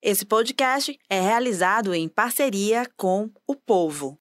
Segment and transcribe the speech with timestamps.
[0.00, 4.16] Esse podcast é realizado em parceria com o Povo.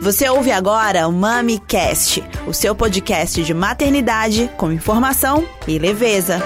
[0.00, 6.40] Você ouve agora o MamiCast, o seu podcast de maternidade com informação e leveza.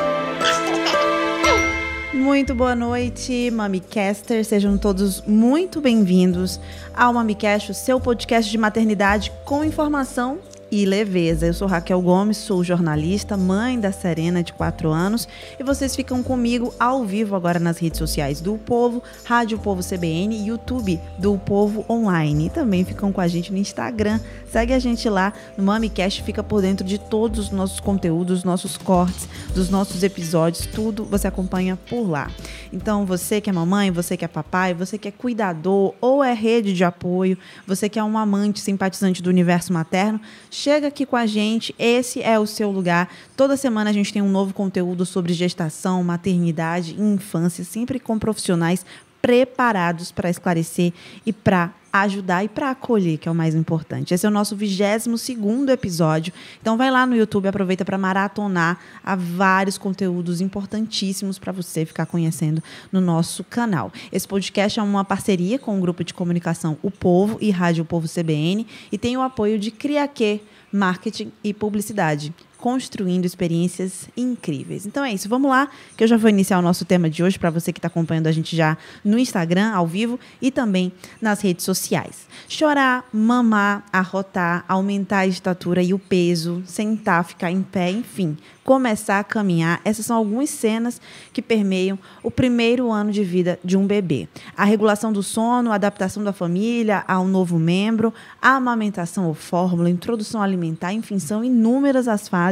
[2.12, 4.48] Muito boa noite, MamiCasters.
[4.48, 6.58] Sejam todos muito bem-vindos
[6.92, 11.46] ao MamiCast, o seu podcast de maternidade com informação e leveza.
[11.46, 15.28] Eu sou Raquel Gomes, sou jornalista, mãe da Serena de 4 anos
[15.58, 20.34] e vocês ficam comigo ao vivo agora nas redes sociais do Povo, Rádio Povo CBN
[20.36, 22.46] e YouTube do Povo Online.
[22.46, 24.20] E também ficam com a gente no Instagram.
[24.50, 28.76] Segue a gente lá no MamiCast, fica por dentro de todos os nossos conteúdos, nossos
[28.76, 32.30] cortes, dos nossos episódios, tudo você acompanha por lá.
[32.72, 36.32] Então, você que é mamãe, você que é papai, você que é cuidador ou é
[36.32, 40.20] rede de apoio, você que é um amante simpatizante do universo materno,
[40.56, 43.10] chega aqui com a gente, esse é o seu lugar.
[43.36, 48.18] Toda semana a gente tem um novo conteúdo sobre gestação, maternidade e infância, sempre com
[48.18, 48.84] profissionais
[49.20, 50.94] preparados para esclarecer
[51.26, 54.14] e para ajudar e para acolher, que é o mais importante.
[54.14, 56.32] Esse é o nosso 22 segundo episódio.
[56.60, 62.06] Então vai lá no YouTube, aproveita para maratonar há vários conteúdos importantíssimos para você ficar
[62.06, 63.92] conhecendo no nosso canal.
[64.12, 68.08] Esse podcast é uma parceria com o grupo de comunicação O Povo e Rádio Povo
[68.08, 74.86] CBN e tem o apoio de Criaque Marketing e Publicidade construindo experiências incríveis.
[74.86, 77.38] Então é isso, vamos lá, que eu já vou iniciar o nosso tema de hoje
[77.38, 81.40] para você que está acompanhando a gente já no Instagram, ao vivo e também nas
[81.40, 82.26] redes sociais.
[82.48, 89.20] Chorar, mamar, arrotar, aumentar a estatura e o peso, sentar, ficar em pé, enfim, começar
[89.20, 89.80] a caminhar.
[89.84, 91.00] Essas são algumas cenas
[91.32, 94.28] que permeiam o primeiro ano de vida de um bebê.
[94.56, 99.34] A regulação do sono, a adaptação da família a um novo membro, a amamentação ou
[99.34, 102.45] fórmula, introdução alimentar, enfim, são inúmeras as fases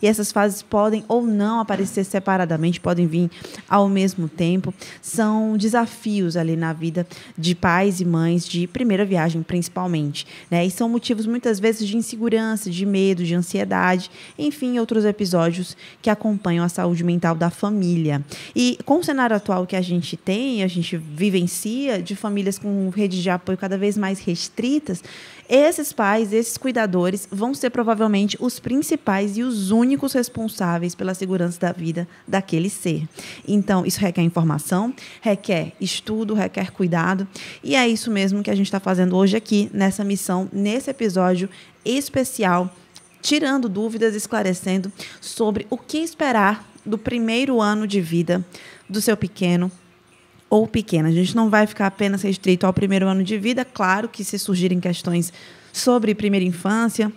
[0.00, 3.30] e essas fases podem ou não aparecer separadamente, podem vir
[3.68, 4.72] ao mesmo tempo.
[5.00, 10.64] São desafios ali na vida de pais e mães de primeira viagem, principalmente, né?
[10.64, 16.10] E são motivos muitas vezes de insegurança, de medo, de ansiedade, enfim, outros episódios que
[16.10, 18.24] acompanham a saúde mental da família.
[18.54, 22.88] E com o cenário atual que a gente tem, a gente vivencia, de famílias com
[22.90, 25.02] redes de apoio cada vez mais restritas,
[25.52, 31.58] esses pais, esses cuidadores vão ser provavelmente os principais e os únicos responsáveis pela segurança
[31.58, 33.08] da vida daquele ser.
[33.46, 37.26] Então, isso requer informação, requer estudo, requer cuidado,
[37.64, 41.50] e é isso mesmo que a gente está fazendo hoje aqui nessa missão, nesse episódio
[41.84, 42.72] especial
[43.20, 44.90] tirando dúvidas, esclarecendo
[45.20, 48.44] sobre o que esperar do primeiro ano de vida
[48.88, 49.70] do seu pequeno
[50.50, 51.08] ou pequena.
[51.08, 54.38] A gente não vai ficar apenas restrito ao primeiro ano de vida, claro que se
[54.38, 55.32] surgirem questões
[55.72, 57.10] sobre primeira infância,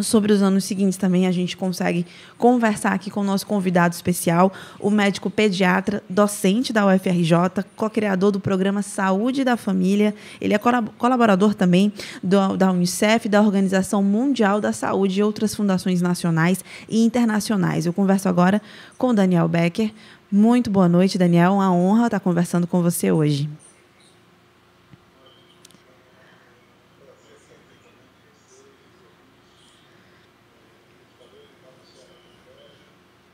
[0.00, 2.06] Sobre os anos seguintes também a gente consegue
[2.36, 8.38] conversar aqui com o nosso convidado especial, o médico pediatra, docente da UFRJ, co-criador do
[8.38, 10.14] programa Saúde da Família.
[10.40, 11.92] Ele é colaborador também
[12.22, 17.84] do, da Unicef, da Organização Mundial da Saúde e outras fundações nacionais e internacionais.
[17.84, 18.62] Eu converso agora
[18.96, 19.90] com Daniel Becker.
[20.30, 21.54] Muito boa noite, Daniel.
[21.54, 23.48] Uma honra estar conversando com você hoje.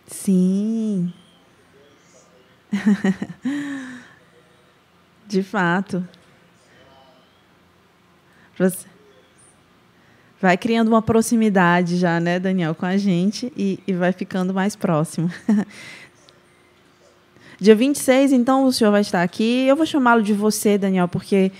[0.06, 1.12] Sim.
[5.26, 6.06] De fato.
[8.56, 8.86] Você
[10.40, 14.76] vai criando uma proximidade já, né, Daniel, com a gente e, e vai ficando mais
[14.76, 15.28] próximo.
[17.60, 19.66] Dia 26, então, o senhor vai estar aqui.
[19.66, 21.52] Eu vou chamá-lo de você, Daniel, porque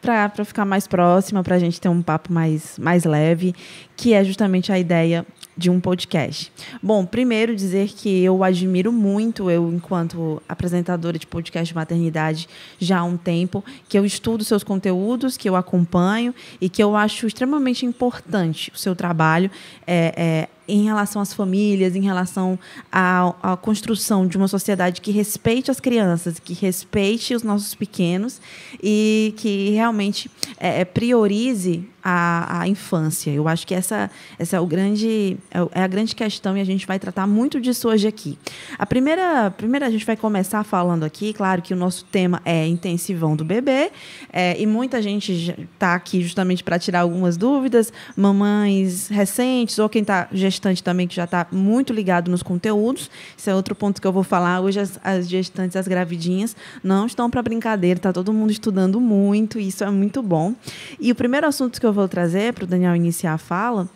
[0.00, 3.54] para ficar mais próxima, para a gente ter um papo mais, mais leve,
[3.96, 5.26] que é justamente a ideia
[5.56, 6.52] de um podcast?
[6.80, 12.48] Bom, primeiro dizer que eu admiro muito, eu enquanto apresentadora de podcast de maternidade
[12.78, 16.94] já há um tempo, que eu estudo seus conteúdos, que eu acompanho e que eu
[16.94, 19.50] acho extremamente importante o seu trabalho.
[19.86, 22.58] É, é, em relação às famílias, em relação
[22.90, 28.40] à, à, construção de uma sociedade que respeite as crianças, que respeite os nossos pequenos
[28.82, 33.32] e que realmente é, é priorize a, a, infância.
[33.32, 34.08] Eu acho que essa,
[34.38, 37.60] essa é, o grande, é, é a grande questão e a gente vai tratar muito
[37.60, 38.38] disso hoje aqui.
[38.78, 42.64] A primeira, primeira a gente vai começar falando aqui, claro que o nosso tema é
[42.64, 43.90] intensivão do bebê
[44.32, 50.02] é, e muita gente está aqui justamente para tirar algumas dúvidas, mamães recentes ou quem
[50.02, 53.10] está gestante também que já está muito ligado nos conteúdos.
[53.38, 54.60] Esse é outro ponto que eu vou falar.
[54.60, 59.58] Hoje as, as gestantes, as gravidinhas, não estão para brincadeira, está todo mundo estudando muito,
[59.58, 60.54] e isso é muito bom.
[60.98, 63.88] E o primeiro assunto que eu vou trazer para o Daniel iniciar a fala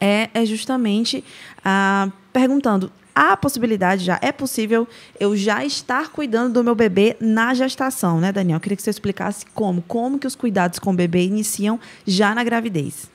[0.00, 1.24] é, é justamente
[1.64, 4.86] ah, perguntando há a possibilidade já, é possível
[5.18, 8.56] eu já estar cuidando do meu bebê na gestação, né, Daniel?
[8.56, 12.34] Eu queria que você explicasse como, como que os cuidados com o bebê iniciam já
[12.34, 13.10] na gravidez.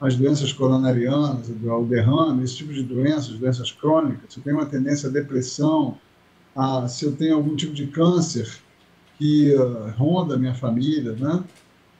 [0.00, 4.66] As doenças coronarianas, o derrame, esse tipo de doenças, doenças crônicas, se eu tenho uma
[4.66, 5.98] tendência à depressão,
[6.56, 8.50] a, se eu tenho algum tipo de câncer
[9.18, 11.44] que uh, ronda a minha família, né?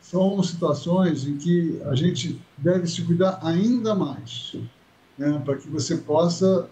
[0.00, 4.56] São situações em que a gente deve se cuidar ainda mais,
[5.16, 5.40] né?
[5.44, 6.68] para que você possa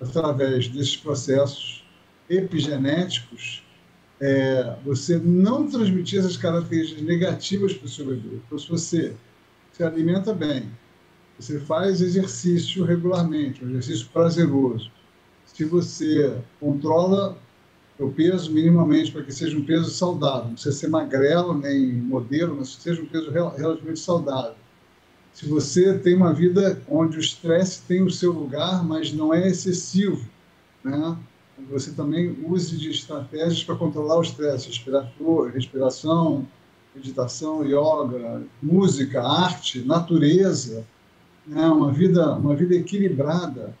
[0.00, 1.84] através desses processos
[2.28, 3.62] epigenéticos,
[4.20, 8.40] é, você não transmitir essas características negativas para o seu bebê.
[8.46, 9.14] Então, se você
[9.80, 10.70] se alimenta bem,
[11.38, 14.90] você faz exercício regularmente, um exercício prazeroso,
[15.46, 17.38] se você controla
[17.98, 22.56] o peso minimamente para que seja um peso saudável, não precisa ser magrelo nem modelo,
[22.58, 24.54] mas que seja um peso relativamente saudável,
[25.32, 29.48] se você tem uma vida onde o estresse tem o seu lugar, mas não é
[29.48, 30.28] excessivo,
[30.84, 31.16] né?
[31.70, 34.68] Você também use de estratégias para controlar o estresse,
[35.54, 36.46] respiração,
[36.94, 40.84] meditação, yoga, música, arte, natureza,
[41.46, 41.66] né?
[41.66, 43.74] uma vida, uma vida equilibrada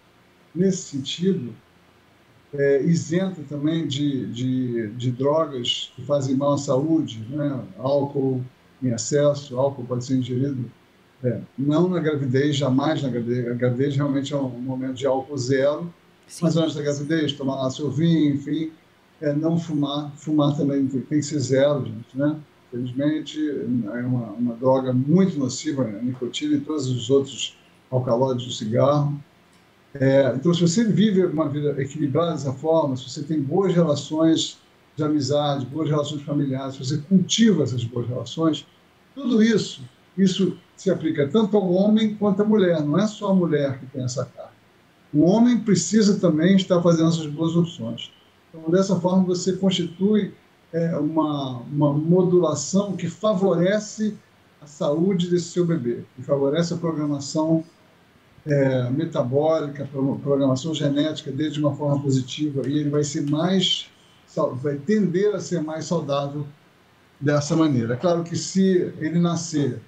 [0.54, 1.52] nesse sentido,
[2.52, 7.62] é, isenta também de, de, de drogas que fazem mal à saúde, né?
[7.78, 8.42] álcool
[8.82, 10.70] em excesso, álcool pode ser ingerido
[11.22, 13.46] é, não na gravidez, jamais na gravidez.
[13.46, 15.92] A gravidez realmente é um momento de álcool zero,
[16.26, 16.44] Sim.
[16.44, 18.72] mas antes da gravidez, tomar lá seu vinho, enfim,
[19.20, 20.10] é, não fumar.
[20.16, 22.36] Fumar também tem, tem que ser zero, gente, né?
[22.70, 27.56] Felizmente, é uma, uma droga muito nociva, a nicotina e todos os outros
[27.90, 29.20] alcaloides do cigarro.
[29.92, 34.58] É, então, se você vive uma vida equilibrada dessa forma, se você tem boas relações
[34.96, 38.64] de amizade, boas relações familiares, se você cultiva essas boas relações,
[39.14, 39.82] tudo isso,
[40.16, 43.86] isso se aplica tanto ao homem quanto à mulher, não é só a mulher que
[43.86, 44.50] tem essa carga.
[45.12, 48.12] O homem precisa também estar fazendo essas boas opções.
[48.48, 50.32] Então, dessa forma, você constitui
[50.72, 54.16] é, uma, uma modulação que favorece
[54.60, 57.64] a saúde desse seu bebê, que favorece a programação
[58.46, 59.88] é, metabólica,
[60.22, 63.88] programação genética dele de uma forma positiva, e ele vai ser mais,
[64.62, 66.46] vai tender a ser mais saudável
[67.20, 67.96] dessa maneira.
[67.96, 69.80] Claro que se ele nascer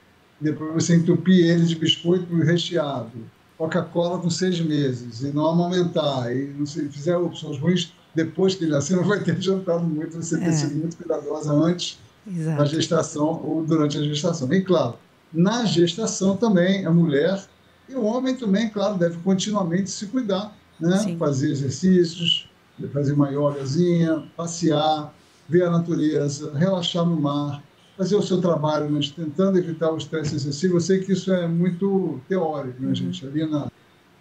[0.42, 3.12] depois você entupir ele de biscoito recheado,
[3.56, 8.66] Coca-Cola com seis meses, e não amamentar, e não se fizer opções ruins, depois que
[8.66, 10.40] nascer, não vai ter jantado muito, você é.
[10.40, 12.58] ter sido muito cuidadosa antes Exato.
[12.58, 14.52] da gestação ou durante a gestação.
[14.52, 14.96] E, claro,
[15.32, 17.42] na gestação também, a mulher
[17.88, 21.16] e o homem também, claro, deve continuamente se cuidar, né?
[21.18, 22.48] fazer exercícios,
[22.92, 25.12] fazer uma yogazinha, passear,
[25.48, 27.62] ver a natureza, relaxar no mar,
[27.96, 30.76] fazer o seu trabalho, mas tentando evitar o estresse excessivo.
[30.76, 32.94] Eu sei que isso é muito teórico, né, uhum.
[32.94, 33.70] gente, ali na,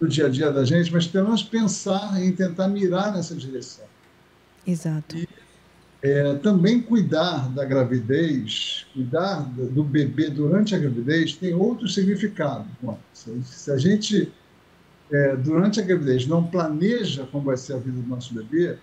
[0.02, 3.84] no dia a dia da gente, mas temos pensar em tentar mirar nessa direção.
[4.66, 5.16] Exato.
[5.16, 5.28] E,
[6.02, 12.66] é, também cuidar da gravidez, cuidar do bebê durante a gravidez tem outro significado.
[13.44, 14.32] Se a gente,
[15.12, 18.76] é, durante a gravidez, não planeja como vai ser a vida do nosso bebê,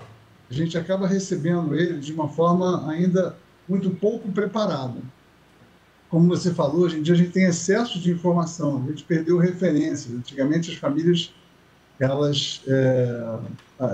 [0.49, 3.35] a gente acaba recebendo ele de uma forma ainda
[3.67, 5.01] muito pouco preparada.
[6.09, 9.37] Como você falou, hoje em dia a gente tem excesso de informação, a gente perdeu
[9.37, 10.11] referências.
[10.11, 11.31] Antigamente as famílias,
[11.99, 13.39] elas, é,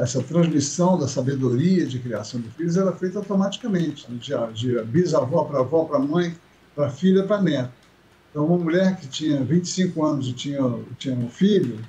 [0.02, 5.60] essa transmissão da sabedoria de criação de filhos era feita automaticamente, de, de bisavó para
[5.60, 6.34] avó, para mãe,
[6.74, 7.72] para filha, para neto.
[8.32, 10.60] Então, uma mulher que tinha 25 anos e tinha,
[10.98, 11.80] tinha um filho,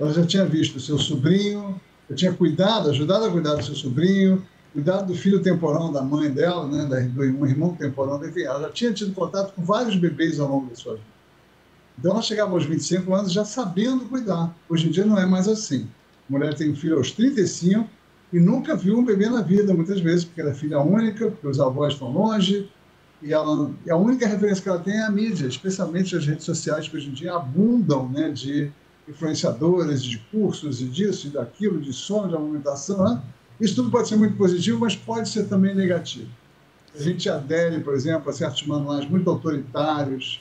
[0.00, 3.74] ela já tinha visto o seu sobrinho, já tinha cuidado, ajudado a cuidar do seu
[3.74, 8.70] sobrinho, cuidado do filho temporão da mãe dela, né, do irmão temporão, enfim, ela já
[8.70, 11.06] tinha tido contato com vários bebês ao longo da sua vida.
[11.98, 14.54] Então ela chegava aos 25 anos já sabendo cuidar.
[14.68, 15.88] Hoje em dia não é mais assim.
[16.28, 17.88] A mulher tem um filho aos 35
[18.32, 21.48] e nunca viu um bebê na vida, muitas vezes, porque ela é filha única, porque
[21.48, 22.70] os avós estão longe,
[23.22, 26.44] e, ela, e a única referência que ela tem é a mídia, especialmente as redes
[26.44, 28.70] sociais que hoje em dia abundam né, de
[29.08, 33.22] influenciadores, de cursos, e disso, e daquilo, de som, de amamentação, né?
[33.60, 36.28] Isso tudo pode ser muito positivo, mas pode ser também negativo.
[36.94, 40.40] A gente adere, por exemplo, a certos manuais muito autoritários,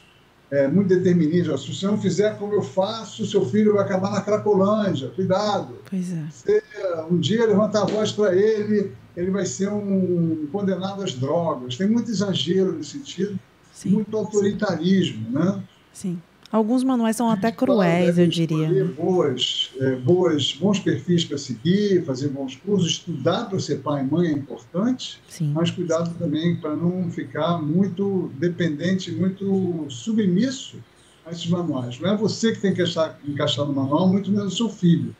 [0.50, 1.62] é, muito deterministas.
[1.62, 5.10] Se você não fizer como eu faço, seu filho vai acabar na Cracolândia.
[5.10, 5.76] Cuidado.
[5.90, 6.26] Pois é.
[6.32, 6.64] Você,
[7.10, 11.76] um dia levantar a voz para ele, ele vai ser um condenado às drogas.
[11.76, 13.38] Tem muito exagero nesse sentido,
[13.74, 15.62] sim, muito autoritarismo, né?
[15.92, 16.22] Sim.
[16.50, 18.86] Alguns manuais são até cruéis, eu diria.
[18.86, 24.08] Boas, é, boas, bons perfis para seguir, fazer bons cursos, estudar para ser pai e
[24.08, 25.52] mãe é importante, Sim.
[25.54, 30.78] mas cuidado também para não ficar muito dependente, muito submisso
[31.26, 32.00] a esses manuais.
[32.00, 35.14] Não é você que tem que encaixar, encaixar no manual, muito menos o seu filho.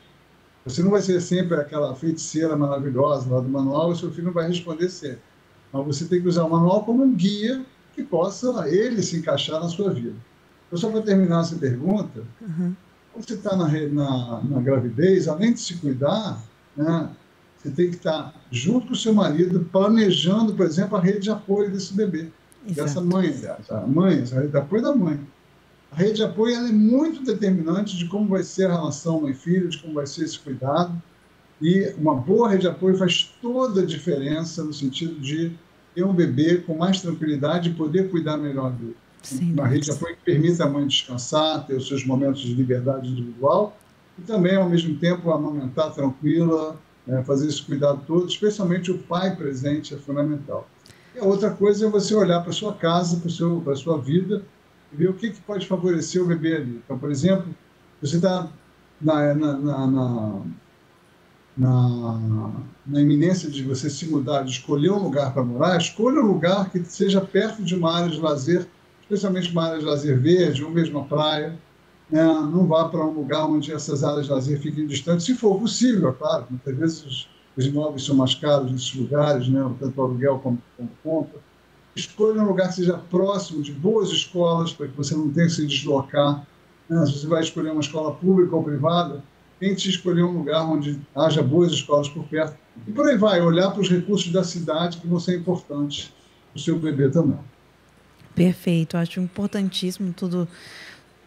[0.64, 4.32] Você não vai ser sempre aquela feiticeira maravilhosa lá do manual, o seu filho não
[4.32, 5.20] vai responder sempre.
[5.72, 9.60] Mas você tem que usar o manual como um guia que possa ele se encaixar
[9.60, 10.16] na sua vida.
[10.70, 12.74] Eu só para terminar essa pergunta, uhum.
[13.12, 16.42] quando você está na, na, na, gravidez, além de se cuidar,
[16.76, 17.10] né,
[17.56, 21.20] você tem que estar tá junto com o seu marido, planejando, por exemplo, a rede
[21.20, 22.28] de apoio desse bebê,
[22.66, 22.82] Exato.
[22.82, 23.34] dessa mãe,
[23.70, 25.20] a mãe, a rede de apoio da mãe.
[25.90, 29.78] A rede de apoio é muito determinante de como vai ser a relação mãe-filho, de
[29.78, 30.92] como vai ser esse cuidado.
[31.60, 35.52] E uma boa rede de apoio faz toda a diferença no sentido de
[35.94, 38.96] ter um bebê com mais tranquilidade e poder cuidar melhor dele.
[39.22, 42.54] Sim, uma rede de apoio que permita a mãe descansar, ter os seus momentos de
[42.54, 43.76] liberdade individual
[44.18, 49.34] e também, ao mesmo tempo, amamentar tranquila, né, fazer esse cuidado todo, especialmente o pai
[49.36, 50.68] presente é fundamental.
[51.14, 53.20] E a outra coisa é você olhar para a sua casa,
[53.62, 54.42] para a sua vida
[54.92, 56.82] e ver o que, que pode favorecer o bebê ali.
[56.84, 57.46] Então, por exemplo,
[58.00, 58.48] você está
[59.00, 60.42] na, na, na,
[61.56, 62.52] na,
[62.86, 66.70] na iminência de você se mudar, de escolher um lugar para morar, escolha um lugar
[66.70, 68.66] que seja perto de uma área de lazer,
[69.08, 71.58] especialmente uma área de lazer verde ou mesmo a praia.
[72.10, 72.22] Né?
[72.22, 76.10] Não vá para um lugar onde essas áreas de lazer fiquem distantes, se for possível,
[76.10, 76.46] é claro.
[76.50, 79.74] Muitas vezes os, os imóveis são mais caros nesses lugares, né?
[79.80, 81.40] tanto aluguel como, como compra
[81.98, 85.52] escolha um lugar que seja próximo de boas escolas, para que você não tenha que
[85.52, 86.46] se deslocar.
[86.88, 87.04] Né?
[87.06, 89.22] Se você vai escolher uma escola pública ou privada,
[89.58, 92.56] tente escolher um lugar onde haja boas escolas por perto.
[92.86, 96.12] E por aí vai, olhar para os recursos da cidade que vão ser importantes
[96.52, 97.38] para o seu bebê também.
[98.34, 100.48] Perfeito, acho importantíssimo tudo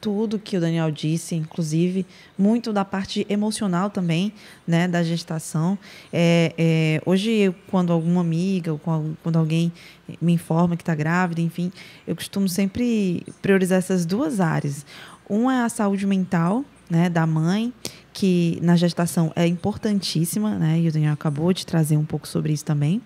[0.02, 4.34] tudo que o Daniel disse, inclusive muito da parte emocional também,
[4.66, 5.78] né, da gestação.
[6.12, 9.72] É, é, hoje, quando alguma amiga ou quando alguém
[10.20, 11.72] me informa que está grávida, enfim,
[12.08, 14.84] eu costumo sempre priorizar essas duas áreas.
[15.30, 17.72] Uma é a saúde mental, né, da mãe,
[18.12, 22.52] que na gestação é importantíssima, né, e o Daniel acabou de trazer um pouco sobre
[22.52, 23.02] isso também.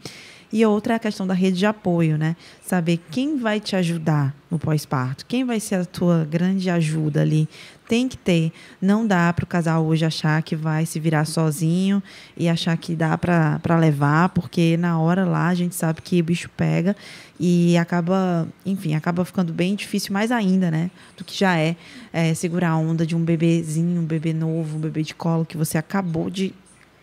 [0.51, 2.35] E outra é a questão da rede de apoio, né?
[2.61, 7.49] Saber quem vai te ajudar no pós-parto, quem vai ser a tua grande ajuda ali.
[7.87, 8.51] Tem que ter.
[8.81, 12.01] Não dá para o casal hoje achar que vai se virar sozinho
[12.35, 16.23] e achar que dá para levar, porque na hora lá a gente sabe que o
[16.23, 16.95] bicho pega
[17.39, 20.89] e acaba, enfim, acaba ficando bem difícil mais ainda, né?
[21.17, 21.75] Do que já é,
[22.11, 25.57] é segurar a onda de um bebezinho, um bebê novo, um bebê de colo que
[25.57, 26.53] você acabou de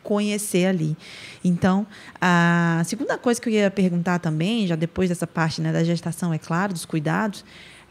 [0.03, 0.97] conhecer ali.
[1.45, 1.87] Então,
[2.21, 6.33] a segunda coisa que eu ia perguntar também, já depois dessa parte né, da gestação,
[6.33, 7.45] é claro, dos cuidados,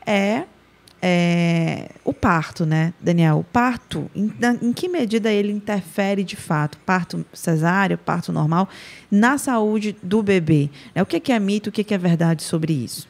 [0.05, 0.43] é,
[1.01, 3.39] é o parto, né, Daniel?
[3.39, 6.77] O parto, em, em, que medida ele interfere de fato?
[6.79, 8.69] Parto cesárea, parto normal,
[9.09, 10.69] na saúde do bebê?
[10.95, 13.09] O que é mito, o que é verdade sobre isso?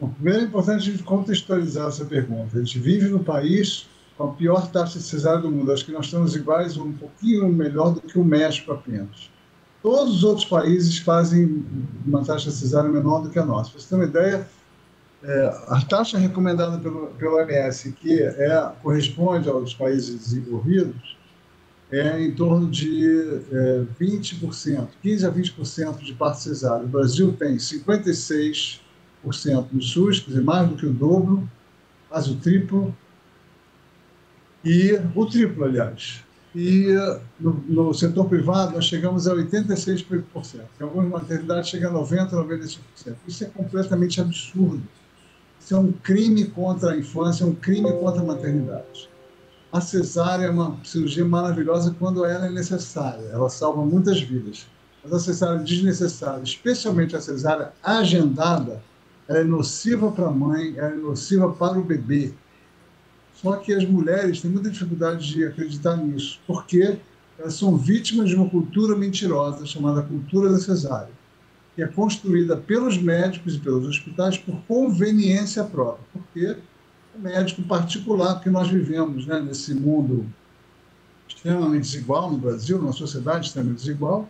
[0.00, 2.56] Bom, primeiro é importante contextualizar essa pergunta.
[2.56, 3.88] A gente vive no país
[4.18, 5.72] com a pior taxa de cesárea do mundo.
[5.72, 9.30] Acho que nós estamos iguais, um pouquinho melhor do que o México apenas.
[9.80, 11.64] Todos os outros países fazem
[12.04, 13.70] uma taxa de cesárea menor do que a nossa.
[13.70, 14.48] Para você ter uma ideia,
[15.22, 21.16] é, a taxa recomendada pelo, pelo OMS, que é, corresponde aos países desenvolvidos,
[21.90, 26.84] é em torno de é, 20%, 15% a 20% de parto cesárea.
[26.84, 28.80] O Brasil tem 56%
[29.72, 31.48] no SUS, quer dizer, mais do que o dobro,
[32.08, 32.94] quase o triplo,
[34.64, 36.24] e o triplo, aliás.
[36.54, 36.88] E
[37.38, 40.60] no, no setor privado nós chegamos a 86%.
[40.80, 42.78] Em algumas maternidades chega a 90%, 95%.
[43.26, 44.82] Isso é completamente absurdo.
[45.60, 49.08] Isso é um crime contra a infância, é um crime contra a maternidade.
[49.70, 53.26] A cesárea é uma cirurgia maravilhosa quando ela é necessária.
[53.30, 54.66] Ela salva muitas vidas.
[55.04, 58.82] Mas a cesárea desnecessária, especialmente a cesárea agendada,
[59.28, 62.32] ela é nociva para a mãe, ela é nociva para o bebê
[63.42, 66.98] só que as mulheres têm muita dificuldade de acreditar nisso, porque
[67.38, 71.12] elas são vítimas de uma cultura mentirosa chamada cultura da cesárea,
[71.76, 76.56] que é construída pelos médicos e pelos hospitais por conveniência própria, porque
[77.14, 80.26] o médico particular que nós vivemos né, nesse mundo
[81.28, 84.28] extremamente desigual no Brasil, numa sociedade extremamente desigual.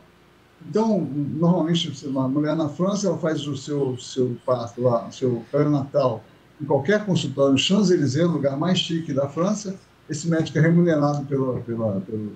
[0.69, 5.45] Então, normalmente, uma mulher na França, ela faz o seu, seu parto lá, o seu
[5.51, 6.23] pré-natal
[6.61, 9.77] em qualquer consultório no Champs-Élysées, lugar mais chique da França.
[10.09, 12.33] Esse médico é remunerado pelo, pelo, pelo,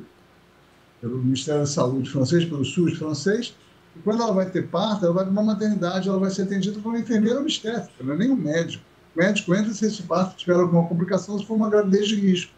[1.00, 3.55] pelo Ministério da Saúde francês, pelo SUS francês.
[3.97, 6.79] E quando ela vai ter parto, ela vai para uma maternidade, ela vai ser atendida
[6.81, 8.85] por uma enfermeira obstétrica, não é nem um médico.
[9.14, 12.52] O médico entra se esse parto tiver alguma complicação, se for uma gravidez de risco.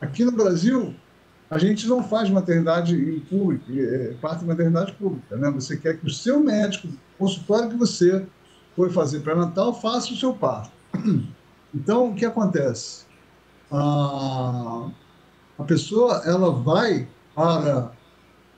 [0.00, 0.94] Aqui no Brasil,
[1.48, 5.36] a gente não faz maternidade em público, é, parto em maternidade pública.
[5.36, 5.50] Né?
[5.52, 6.88] Você quer que o seu médico,
[7.18, 8.26] consultório que você
[8.74, 10.70] foi fazer pré-natal, faça o seu parto.
[11.74, 13.04] Então, o que acontece?
[13.70, 14.88] A,
[15.58, 17.92] a pessoa ela vai para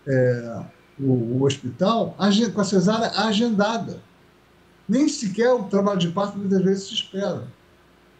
[0.06, 0.62] é,
[1.00, 2.14] o, o, hospital
[2.54, 4.00] com a cesárea agendada.
[4.88, 7.48] Nem sequer o trabalho de parto muitas vezes se espera.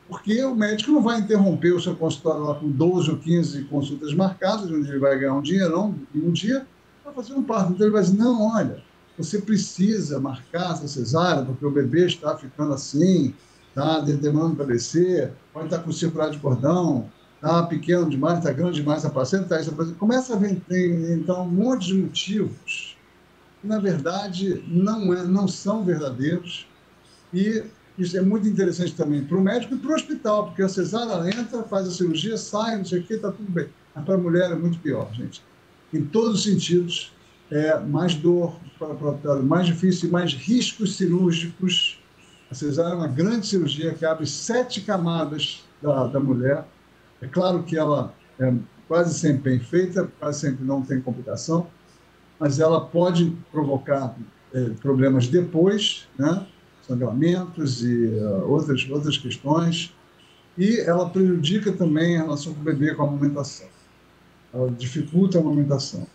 [0.08, 4.14] Porque o médico não vai interromper o seu consultório lá com 12 ou 15 consultas
[4.14, 6.66] marcadas, onde ele vai ganhar um dinheirão em um dia,
[7.04, 7.72] para fazer um parto.
[7.72, 8.82] Então ele vai dizer: não, olha,
[9.18, 13.34] você precisa marcar essa cesárea, porque o bebê está ficando assim,
[13.68, 18.80] está demorando para descer, pode estar com circular de cordão, está pequeno demais, está grande
[18.80, 22.96] demais a placenta, tá isso, começa a vir, então, um monte de motivos
[23.60, 26.66] que, na verdade, não, é, não são verdadeiros
[27.32, 27.64] e
[27.98, 31.28] isso é muito interessante também para o médico e para o hospital, porque a cesárea
[31.28, 33.68] entra, faz a cirurgia, sai, não sei o quê, está tudo bem.
[33.94, 35.42] Mas para a mulher é muito pior, gente.
[35.92, 37.12] Em todos os sentidos,
[37.50, 38.56] é mais dor
[39.42, 41.97] mais difícil, mais riscos cirúrgicos.
[42.50, 46.64] A cesárea é uma grande cirurgia que abre sete camadas da, da mulher
[47.20, 48.54] é claro que ela é
[48.86, 51.66] quase sempre bem feita, quase sempre não tem complicação,
[52.38, 54.16] mas ela pode provocar
[54.54, 56.46] é, problemas depois, né?
[56.86, 59.94] sangramentos e uh, outras, outras questões,
[60.56, 63.66] e ela prejudica também a relação com o bebê com a amamentação.
[64.54, 66.06] Ela dificulta a amamentação.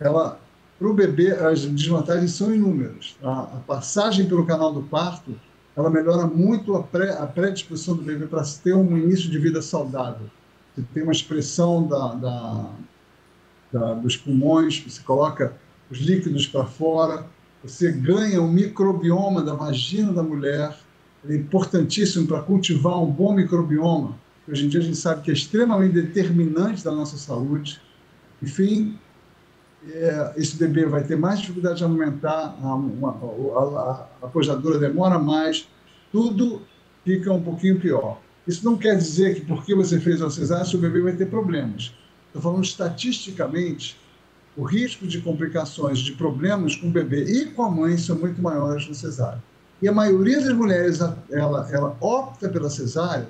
[0.00, 0.40] Ela,
[0.78, 3.16] para o bebê, as desvantagens são inúmeras.
[3.22, 5.38] A, a, passagem pelo canal do parto,
[5.76, 9.60] ela melhora muito a, pré, a predisposição do bebê para ter um início de vida
[9.60, 10.28] saudável
[10.76, 12.70] você tem uma expressão da, da,
[13.72, 15.54] da, dos pulmões, você coloca
[15.90, 17.24] os líquidos para fora,
[17.64, 20.76] você ganha o microbioma da vagina da mulher,
[21.26, 24.18] é importantíssimo para cultivar um bom microbioma.
[24.46, 27.80] Hoje em dia a gente sabe que é extremamente determinante da nossa saúde.
[28.42, 28.98] Enfim,
[29.92, 35.18] é, esse bebê vai ter mais dificuldade de aumentar, a, a, a, a apojadora demora
[35.18, 35.68] mais,
[36.12, 36.62] tudo
[37.04, 38.20] fica um pouquinho pior.
[38.46, 41.94] Isso não quer dizer que porque você fez uma cesárea, seu bebê vai ter problemas.
[42.28, 43.98] Estou falando estatisticamente,
[44.56, 48.40] o risco de complicações, de problemas com o bebê e com a mãe são muito
[48.40, 49.42] maiores no cesárea.
[49.82, 53.28] E a maioria das mulheres, ela, ela opta pela cesárea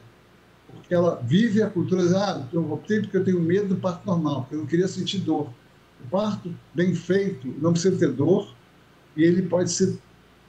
[0.86, 4.42] porque ela vive a cultura, ah, eu optei porque eu tenho medo do parto normal,
[4.42, 5.50] porque eu não queria sentir dor.
[6.04, 8.54] O parto bem feito não precisa ter dor
[9.16, 9.98] e ele pode ser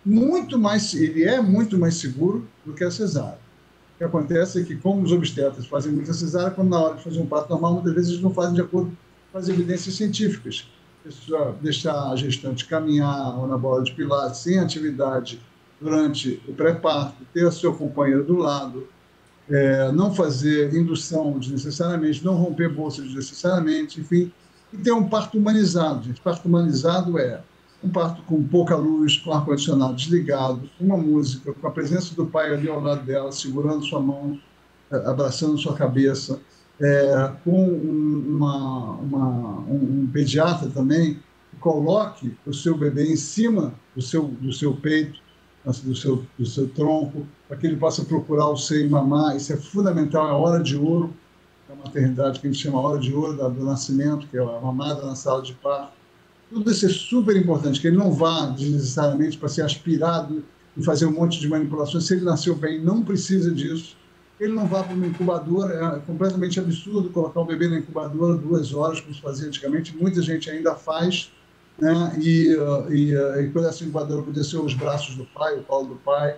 [0.06, 3.40] muito mais, ele é muito mais seguro do que a cesárea.
[3.96, 7.04] O que acontece é que, como os obstetras fazem muita cesárea, quando na hora de
[7.04, 8.96] fazer um parto normal, muitas vezes eles não fazem de acordo
[9.32, 10.68] com as evidências científicas.
[11.62, 15.42] Deixar a gestante caminhar ou na bola de pilates sem atividade
[15.80, 18.88] durante o pré-parto, ter o seu companheiro do lado,
[19.50, 24.32] é, não fazer indução desnecessariamente, não romper bolsa desnecessariamente, enfim,
[24.72, 26.04] e ter um parto humanizado.
[26.04, 26.22] Gente.
[26.22, 27.42] Parto humanizado é
[27.84, 32.54] um parto com pouca luz, com ar-condicionado desligado, uma música, com a presença do pai
[32.54, 34.40] ali ao lado dela, segurando sua mão,
[34.92, 36.40] eh, abraçando sua cabeça,
[36.82, 41.16] é, com uma, uma, um, pediatra também
[41.50, 45.20] que coloque o seu bebê em cima do seu, do seu peito,
[45.66, 49.36] do seu, do seu tronco, para que ele possa procurar o seio e mamar.
[49.36, 51.14] Isso é fundamental, é hora de ouro
[51.68, 55.06] da maternidade, que a gente chama hora de ouro do nascimento, que é a mamada
[55.06, 55.98] na sala de parto
[56.50, 60.44] tudo isso é super importante, que ele não vá necessariamente para ser aspirado
[60.76, 62.06] e fazer um monte de manipulações.
[62.06, 63.98] Se ele nasceu bem, não precisa disso.
[64.40, 68.74] Ele não vá para uma incubadora, é completamente absurdo colocar o bebê na incubadora duas
[68.74, 69.98] horas, como se fazia antigamente.
[69.98, 71.32] Muita gente ainda faz,
[71.78, 72.18] né?
[72.22, 75.88] E, uh, e, uh, e quando essa incubadora ser os braços do pai, o colo
[75.88, 76.38] do pai.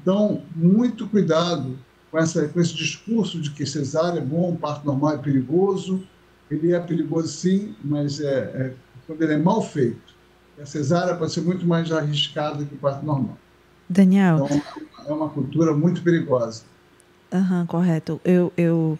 [0.00, 1.76] Então, muito cuidado
[2.12, 6.06] com, essa, com esse discurso de que cesárea é bom, parto normal é perigoso.
[6.50, 8.72] Ele é perigoso sim, mas é, é
[9.06, 10.14] quando ele é mal feito.
[10.60, 13.38] a cesárea pode ser muito mais arriscada que o parto normal.
[13.88, 14.44] Daniel.
[14.44, 14.62] Então,
[15.06, 16.64] é uma cultura muito perigosa.
[17.32, 18.20] Uhum, correto.
[18.22, 18.98] Eu, eu,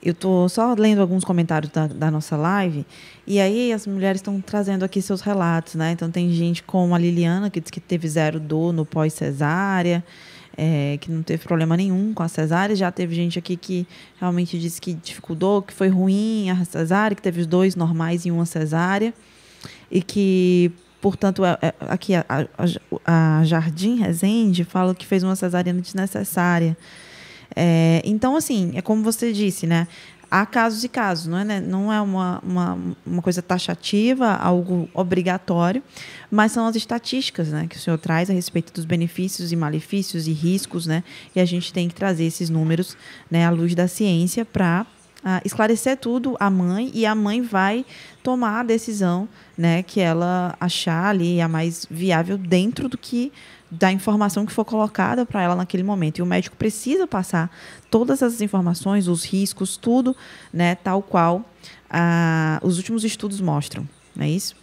[0.00, 2.86] eu tô só lendo alguns comentários da, da nossa live
[3.26, 5.90] e aí as mulheres estão trazendo aqui seus relatos, né?
[5.90, 10.04] Então tem gente como a Liliana que diz que teve zero dor no pós-cesárea,
[10.56, 12.74] é, que não teve problema nenhum com a cesárea.
[12.74, 13.86] Já teve gente aqui que
[14.20, 18.30] realmente disse que dificultou, que foi ruim a cesárea, que teve os dois normais e
[18.30, 19.12] uma cesárea
[19.90, 25.36] e que, portanto, é, é, aqui a, a, a Jardim Rezende fala que fez uma
[25.36, 26.76] cesariana desnecessária.
[27.54, 29.86] É, então, assim, é como você disse, né?
[30.36, 31.60] Há casos e casos, não é, né?
[31.60, 35.80] não é uma, uma, uma coisa taxativa, algo obrigatório,
[36.28, 40.26] mas são as estatísticas né, que o senhor traz a respeito dos benefícios e malefícios
[40.26, 41.04] e riscos, né?
[41.36, 42.96] E a gente tem que trazer esses números
[43.30, 44.84] né, à luz da ciência para
[45.24, 47.86] uh, esclarecer tudo à mãe e a mãe vai
[48.20, 53.32] tomar a decisão né, que ela achar ali a mais viável dentro do que
[53.70, 56.18] da informação que for colocada para ela naquele momento.
[56.18, 57.50] E o médico precisa passar
[57.90, 60.16] todas essas informações, os riscos, tudo,
[60.52, 63.88] né, tal qual uh, os últimos estudos mostram.
[64.14, 64.54] Não é isso?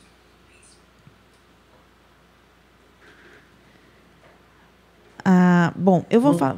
[5.24, 6.58] Ah, bom, eu vou falar.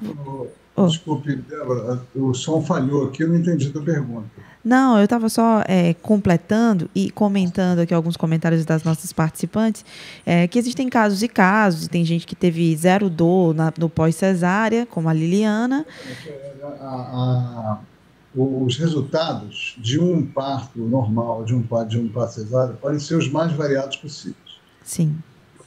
[0.76, 0.88] Oh.
[0.88, 4.30] Desculpe, Débora, o som falhou aqui, eu não entendi a tua pergunta.
[4.64, 9.84] Não, eu estava só é, completando e comentando aqui alguns comentários das nossas participantes,
[10.26, 14.86] é, que existem casos e casos, tem gente que teve zero dor na, no pós-cesárea,
[14.86, 15.86] como a Liliana.
[16.80, 17.80] A, a,
[18.36, 23.16] os resultados de um parto normal, de um parto, de um parto cesárea, podem ser
[23.16, 24.38] os mais variados possíveis.
[24.84, 25.18] Sim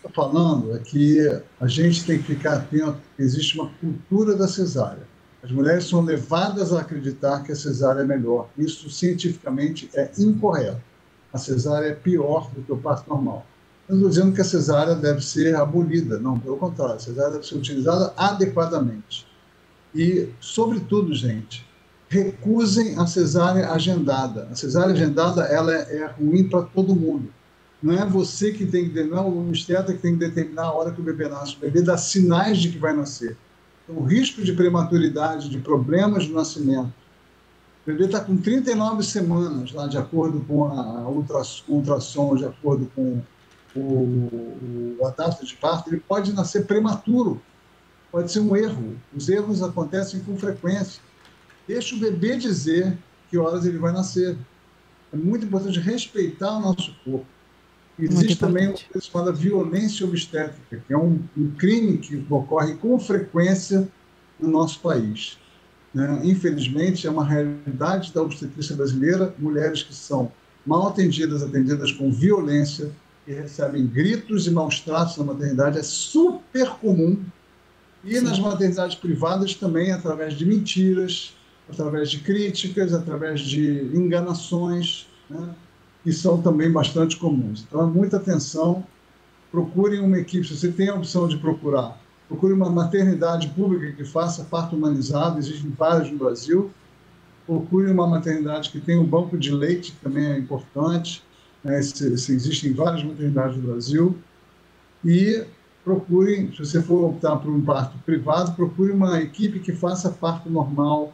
[0.07, 1.19] estou falando é que
[1.61, 5.07] a gente tem que ficar atento que existe uma cultura da cesárea.
[5.47, 8.49] As mulheres são levadas a acreditar que a cesárea é melhor.
[8.59, 10.83] Isso cientificamente é incorreto.
[11.33, 13.47] A cesárea é pior do que o parto normal.
[13.89, 17.47] Eu estou dizendo que a cesárea deve ser abolida, não, pelo contrário, a cesárea deve
[17.47, 19.25] ser utilizada adequadamente.
[19.95, 21.65] E, sobretudo, gente,
[22.09, 24.49] recusem a cesárea agendada.
[24.51, 27.33] A cesárea agendada ela é, é ruim para todo mundo.
[27.81, 30.73] Não é você que tem que, não é o obstetra que tem que determinar a
[30.73, 31.55] hora que o bebê nasce.
[31.55, 33.37] O bebê dá sinais de que vai nascer.
[33.89, 36.93] O risco de prematuridade, de problemas no nascimento.
[37.85, 43.23] O bebê está com 39 semanas, lá, de acordo com a ultrassom, de acordo com
[43.77, 47.41] o, a data de parto, ele pode nascer prematuro.
[48.11, 48.97] Pode ser um erro.
[49.15, 51.03] Os erros acontecem com frequência.
[51.69, 52.97] Deixa o bebê dizer
[53.29, 54.37] que horas ele vai nascer.
[55.13, 57.27] É muito importante respeitar o nosso corpo.
[57.99, 62.99] Existe também uma coisa chamada violência obstétrica, que é um, um, crime que ocorre com
[62.99, 63.89] frequência
[64.39, 65.39] no nosso país.
[65.95, 66.21] Né?
[66.25, 70.31] Infelizmente, é uma realidade da obstetrícia brasileira, mulheres que são
[70.67, 72.91] mal atendidas, atendidas com violência,
[73.25, 77.25] que recebem gritos e maus tratos na maternidade, é super comum.
[78.05, 78.25] E Sim.
[78.25, 81.35] nas maternidades privadas também, através de mentiras,
[81.69, 85.55] através de críticas, através de enganações, né?
[86.07, 87.65] Que são também bastante comuns.
[87.67, 88.85] Então, muita atenção,
[89.51, 94.05] procurem uma equipe, se você tem a opção de procurar, procure uma maternidade pública que
[94.05, 96.71] faça parto humanizado, existem várias no Brasil,
[97.45, 101.25] procure uma maternidade que tenha um banco de leite, que também é importante,
[101.65, 101.83] né?
[101.83, 104.17] se, se existem várias maternidades no Brasil,
[105.05, 105.45] e
[105.85, 110.49] procurem, se você for optar por um parto privado, procure uma equipe que faça parto
[110.49, 111.13] normal,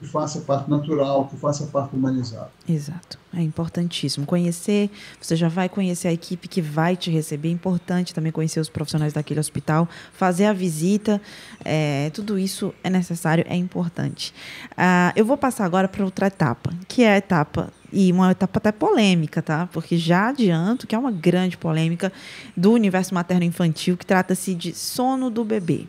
[0.00, 2.50] que faça parte natural, que faça parte humanizada.
[2.68, 4.24] Exato, é importantíssimo.
[4.24, 8.60] Conhecer, você já vai conhecer a equipe que vai te receber, é importante também conhecer
[8.60, 11.20] os profissionais daquele hospital, fazer a visita,
[11.64, 14.32] é, tudo isso é necessário, é importante.
[14.76, 18.58] Ah, eu vou passar agora para outra etapa, que é a etapa e uma etapa
[18.58, 19.68] até polêmica, tá?
[19.72, 22.12] Porque já adianto que é uma grande polêmica
[22.56, 25.86] do universo materno-infantil que trata-se de sono do bebê.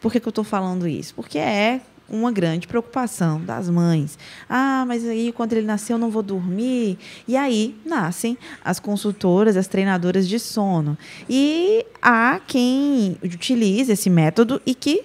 [0.00, 1.14] Por que, que eu estou falando isso?
[1.14, 4.18] Porque é uma grande preocupação das mães.
[4.48, 6.98] Ah, mas aí quando ele nasceu eu não vou dormir.
[7.26, 10.96] E aí nascem as consultoras, as treinadoras de sono.
[11.28, 15.04] E há quem utilize esse método e que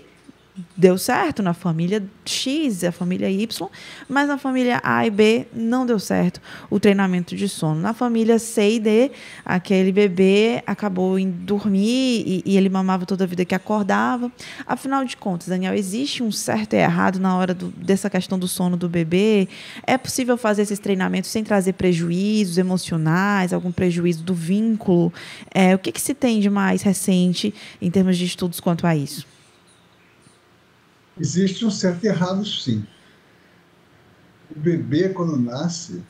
[0.75, 3.69] deu certo na família X, a família Y,
[4.07, 7.79] mas na família A e B não deu certo o treinamento de sono.
[7.79, 9.11] Na família C e D,
[9.45, 14.31] aquele bebê acabou em dormir e, e ele mamava toda a vida que acordava.
[14.65, 18.47] Afinal de contas, Daniel, existe um certo e errado na hora do, dessa questão do
[18.47, 19.47] sono do bebê?
[19.85, 25.13] É possível fazer esses treinamentos sem trazer prejuízos emocionais, algum prejuízo do vínculo?
[25.53, 28.95] É, o que, que se tem de mais recente em termos de estudos quanto a
[28.95, 29.30] isso?
[31.19, 32.85] Existe um certo errado, sim.
[34.55, 36.01] O bebê, quando nasce,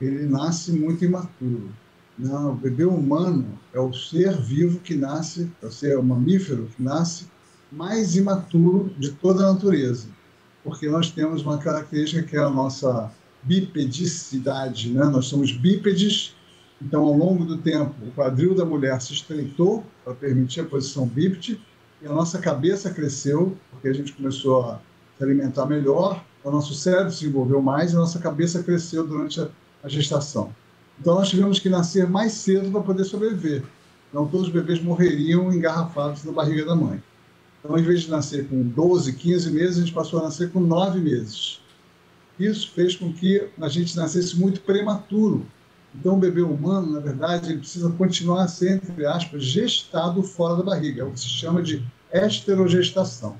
[0.00, 1.72] ele nasce muito imaturo.
[2.18, 6.82] Não, o bebê humano é o ser vivo que nasce, é o ser mamífero que
[6.82, 7.26] nasce
[7.70, 10.08] mais imaturo de toda a natureza,
[10.64, 15.04] porque nós temos uma característica que é a nossa bipedicidade, né?
[15.04, 16.34] Nós somos bípedes,
[16.80, 21.06] então ao longo do tempo o quadril da mulher se estreitou para permitir a posição
[21.06, 21.60] bípede
[22.02, 24.80] e a nossa cabeça cresceu, porque a gente começou a
[25.16, 29.40] se alimentar melhor, o nosso cérebro se desenvolveu mais e a nossa cabeça cresceu durante
[29.40, 29.48] a,
[29.82, 30.54] a gestação.
[31.00, 33.62] Então nós tivemos que nascer mais cedo para poder sobreviver.
[34.10, 37.02] Então todos os bebês morreriam engarrafados na barriga da mãe.
[37.66, 40.60] Então, em vez de nascer com 12, 15 meses, a gente passou a nascer com
[40.60, 41.60] 9 meses.
[42.38, 45.44] Isso fez com que a gente nascesse muito prematuro.
[45.98, 50.56] Então, o bebê humano, na verdade, ele precisa continuar a ser, entre aspas, gestado fora
[50.56, 51.02] da barriga.
[51.02, 51.82] É o que se chama de
[52.12, 53.36] esterogestação.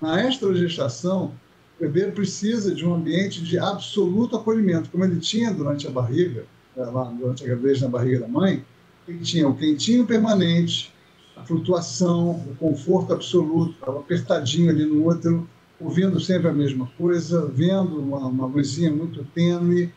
[0.00, 1.34] Na esterogestação,
[1.78, 6.44] O bebê precisa de um ambiente de absoluto acolhimento, como ele tinha durante a barriga,
[6.76, 6.84] eh,
[7.18, 8.62] durante a gravidez na barriga da mãe,
[9.08, 10.92] ele tinha o quentinho permanente,
[11.34, 15.48] a flutuação, o conforto absoluto, estava apertadinho ali no útero,
[15.80, 19.90] ouvindo sempre a mesma coisa, vendo uma, uma luzinha muito tênue,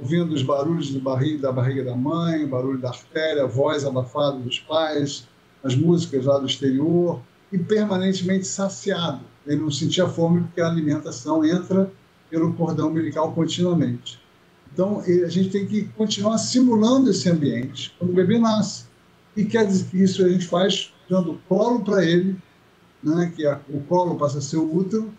[0.00, 4.38] ouvindo os barulhos barriga, da barriga da mãe, o barulho da artéria, a voz abafada
[4.38, 5.26] dos pais,
[5.62, 7.20] as músicas lá do exterior,
[7.52, 9.20] e permanentemente saciado.
[9.46, 11.90] Ele não sentia fome porque a alimentação entra
[12.28, 14.20] pelo cordão umbilical continuamente.
[14.72, 18.84] Então, a gente tem que continuar simulando esse ambiente quando o bebê nasce.
[19.36, 22.36] E quer dizer que isso a gente faz dando colo para ele,
[23.02, 25.10] né, que a, o colo passa a ser o útero,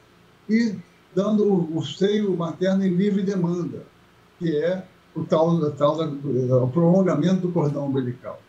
[0.50, 0.76] e
[1.16, 3.84] dando o, o seio materno em livre demanda,
[4.40, 4.84] que é
[5.16, 8.42] o tal, tal o prolongamento do cordão umbilical.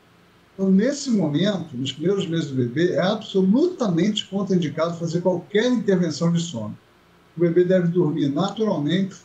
[0.55, 6.41] Então, nesse momento, nos primeiros meses do bebê, é absolutamente contraindicado fazer qualquer intervenção de
[6.41, 6.77] sono.
[7.37, 9.17] O bebê deve dormir naturalmente,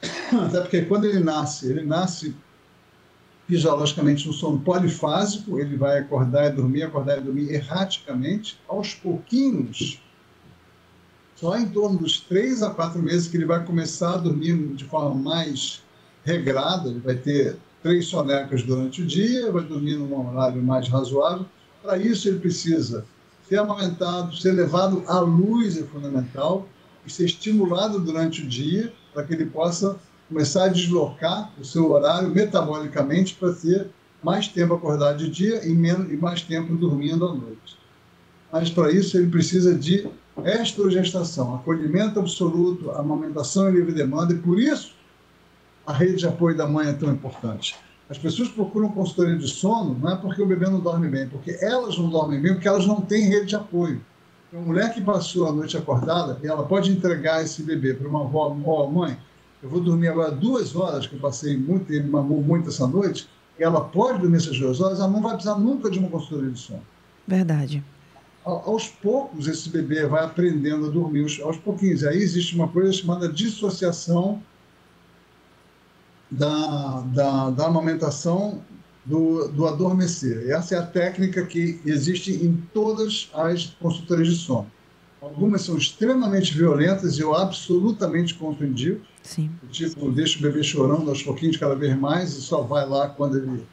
[0.46, 2.36] até porque quando ele nasce, ele nasce
[3.48, 10.00] fisiologicamente no sono polifásico, ele vai acordar e dormir, acordar e dormir erraticamente, aos pouquinhos.
[11.38, 14.84] Só em torno dos três a quatro meses que ele vai começar a dormir de
[14.84, 15.80] forma mais
[16.24, 21.46] regrada, ele vai ter três sonecas durante o dia, vai dormir num horário mais razoável.
[21.80, 23.04] Para isso, ele precisa
[23.48, 26.66] ser amamentado, ser levado à luz é fundamental
[27.06, 29.96] e ser estimulado durante o dia para que ele possa
[30.28, 33.86] começar a deslocar o seu horário metabolicamente para ter
[34.24, 37.78] mais tempo acordado de dia e, menos, e mais tempo dormindo à noite.
[38.52, 40.08] Mas para isso ele precisa de
[40.44, 44.94] estrogestação, acolhimento absoluto, amamentação em livre demanda e por isso
[45.86, 47.76] a rede de apoio da mãe é tão importante.
[48.10, 51.58] As pessoas procuram consultoria de sono não é porque o bebê não dorme bem, porque
[51.60, 54.00] elas não dormem bem, porque elas não têm rede de apoio.
[54.50, 58.56] Uma mulher que passou a noite acordada, ela pode entregar esse bebê para uma avó,
[58.64, 59.18] oh, mãe,
[59.62, 63.28] eu vou dormir agora duas horas, que eu passei muito, ele mamou muito essa noite,
[63.58, 66.50] e ela pode dormir essas duas horas, ela não vai precisar nunca de uma consultoria
[66.50, 66.82] de sono.
[67.26, 67.84] Verdade.
[68.48, 72.04] Aos poucos, esse bebê vai aprendendo a dormir, aos pouquinhos.
[72.04, 74.42] Aí existe uma coisa chamada dissociação
[76.30, 78.62] da, da, da amamentação
[79.04, 80.50] do, do adormecer.
[80.50, 84.70] Essa é a técnica que existe em todas as consultorias de sono.
[85.20, 89.00] Algumas são extremamente violentas e eu absolutamente compreendi.
[89.22, 89.50] Sim.
[89.70, 93.36] Tipo, deixa o bebê chorando aos pouquinhos cada vez mais e só vai lá quando
[93.36, 93.66] ele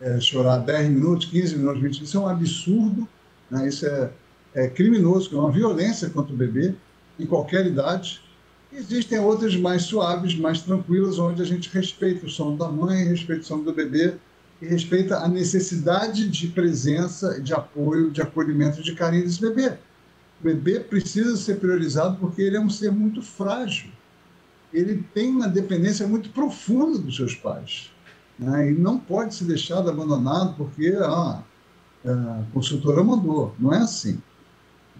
[0.00, 2.08] é, chorar 10 minutos, 15 minutos, 20 minutos.
[2.08, 3.08] Isso é um absurdo,
[3.50, 3.68] né?
[3.68, 4.10] isso é,
[4.54, 6.74] é criminoso, é uma violência contra o bebê
[7.18, 8.20] em qualquer idade.
[8.72, 13.42] Existem outras mais suaves, mais tranquilas, onde a gente respeita o sono da mãe, respeita
[13.42, 14.14] o sono do bebê
[14.62, 19.76] e respeita a necessidade de presença, de apoio, de acolhimento, de carinho desse bebê.
[20.40, 23.90] O bebê precisa ser priorizado porque ele é um ser muito frágil.
[24.72, 27.90] Ele tem uma dependência muito profunda dos seus pais.
[28.38, 28.70] Né?
[28.70, 31.42] E não pode ser deixado abandonado porque ah,
[32.06, 33.54] a consultora mandou.
[33.58, 34.20] Não é assim.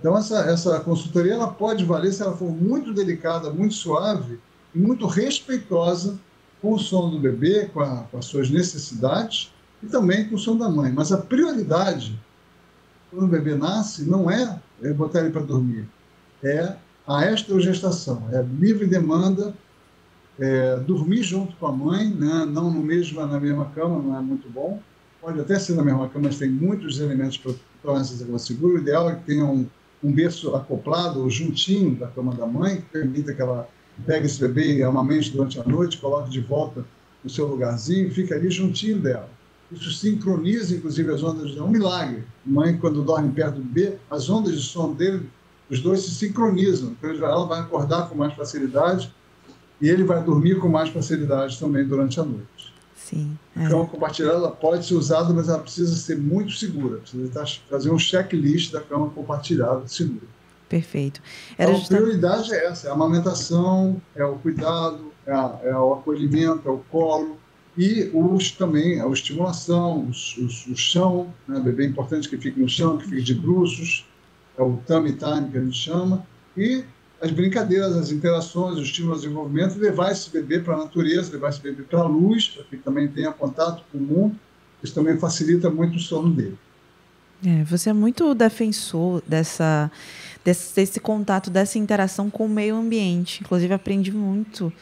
[0.01, 4.41] Então, essa, essa consultoria ela pode valer se ela for muito delicada, muito suave
[4.75, 6.19] e muito respeitosa
[6.63, 10.39] com o sono do bebê, com, a, com as suas necessidades e também com o
[10.39, 10.91] sono da mãe.
[10.91, 12.19] Mas a prioridade,
[13.11, 15.87] quando o bebê nasce, não é, é botar ele para dormir,
[16.43, 19.55] é a estrogestação, é livre demanda,
[20.39, 22.47] é, dormir junto com a mãe, né?
[22.51, 24.81] não no mesmo, na mesma cama, não é muito bom.
[25.21, 28.77] Pode até ser na mesma cama, mas tem muitos elementos para tornar essa cama segura.
[28.77, 29.67] O ideal é que tenha um
[30.03, 33.69] um berço acoplado, juntinho da cama da mãe, que permita que ela
[34.07, 36.85] pegue esse bebê e amamente durante a noite, coloque de volta
[37.23, 39.29] no seu lugarzinho e fique ali juntinho dela.
[39.71, 41.57] Isso sincroniza, inclusive, as ondas.
[41.57, 42.25] É um milagre.
[42.45, 45.29] Mãe, quando dorme perto do bebê, as ondas de sono dele,
[45.71, 46.97] os dois se sincronizam.
[46.99, 49.15] Então, ela vai acordar com mais facilidade
[49.81, 52.70] e ele vai dormir com mais facilidade também durante a noite.
[53.11, 53.37] Sim.
[53.57, 53.67] É.
[53.67, 56.99] A cama compartilhada ela pode ser usada, mas ela precisa ser muito segura.
[56.99, 60.27] Precisa fazer um checklist da cama compartilhada segura.
[60.69, 61.21] Perfeito.
[61.59, 65.77] Era então, a prioridade é essa: é a amamentação, é o cuidado, é, a, é
[65.77, 67.37] o acolhimento, é o colo
[67.77, 71.59] e os também a estimulação, o chão, né?
[71.61, 74.07] bebê é importante que fique no chão, que fique de bruços,
[74.57, 76.85] é o tummy time que a gente chama, e
[77.21, 81.51] as brincadeiras, as interações, os estímulos de desenvolvimento, levar esse bebê para a natureza, levar
[81.51, 84.37] esse bebê para a luz, para que também tenha contato com o mundo.
[84.83, 86.57] Isso também facilita muito o sono dele.
[87.45, 89.91] É, você é muito defensor dessa
[90.45, 93.43] desse, desse contato, dessa interação com o meio ambiente.
[93.43, 94.73] Inclusive, aprendi muito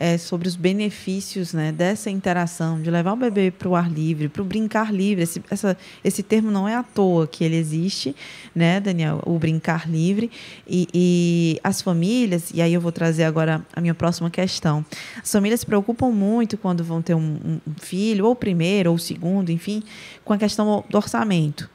[0.00, 4.28] é, sobre os benefícios né, dessa interação, de levar o bebê para o ar livre,
[4.28, 5.24] para o brincar livre.
[5.24, 8.14] Esse, essa, esse termo não é à toa que ele existe,
[8.54, 9.20] né, Daniel?
[9.26, 10.30] O brincar livre.
[10.66, 14.86] E, e as famílias, e aí eu vou trazer agora a minha próxima questão.
[15.20, 19.50] As famílias se preocupam muito quando vão ter um, um filho, ou primeiro, ou segundo,
[19.50, 19.82] enfim,
[20.24, 21.68] com a questão do orçamento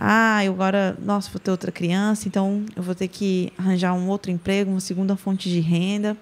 [0.00, 4.08] ah, eu agora, nossa, vou ter outra criança, então eu vou ter que arranjar um
[4.08, 6.16] outro emprego, uma segunda fonte de renda.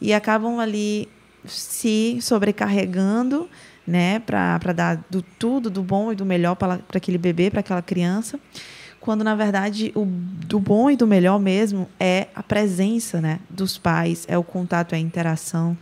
[0.00, 1.06] E acabam ali
[1.44, 3.46] se sobrecarregando,
[3.86, 7.82] né, para dar do tudo, do bom e do melhor para aquele bebê, para aquela
[7.82, 8.40] criança.
[8.98, 13.76] Quando, na verdade, o do bom e do melhor mesmo é a presença né, dos
[13.76, 15.76] pais, é o contato, é a interação.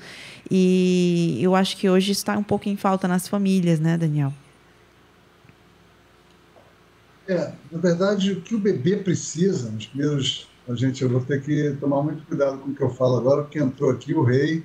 [0.50, 4.32] E eu acho que hoje está um pouco em falta nas famílias, né, Daniel?
[7.28, 10.48] É, na verdade, o que o bebê precisa, nos primeiros.
[10.68, 13.42] A gente, eu vou ter que tomar muito cuidado com o que eu falo agora,
[13.42, 14.64] porque entrou aqui o rei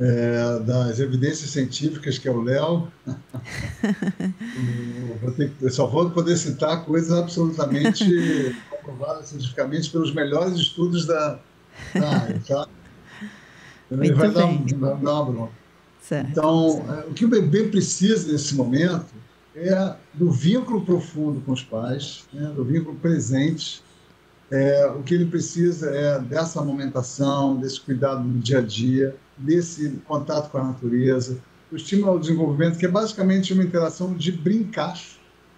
[0.00, 2.88] é, das evidências científicas, que é o Léo.
[5.60, 8.04] eu só vou poder citar coisas absolutamente
[8.70, 11.38] comprovadas cientificamente pelos melhores estudos da,
[11.94, 12.68] da área, tá?
[13.90, 15.52] Ele vai dar, um, dar uma bronca.
[16.30, 19.06] Então, é, o que o bebê precisa nesse momento
[19.54, 23.82] é do vínculo profundo com os pais, né, do vínculo presente.
[24.50, 29.90] É, o que ele precisa é dessa amamentação, desse cuidado no dia a dia, desse
[30.06, 31.38] contato com a natureza,
[31.72, 35.00] o estímulo ao desenvolvimento, que é basicamente uma interação de brincar.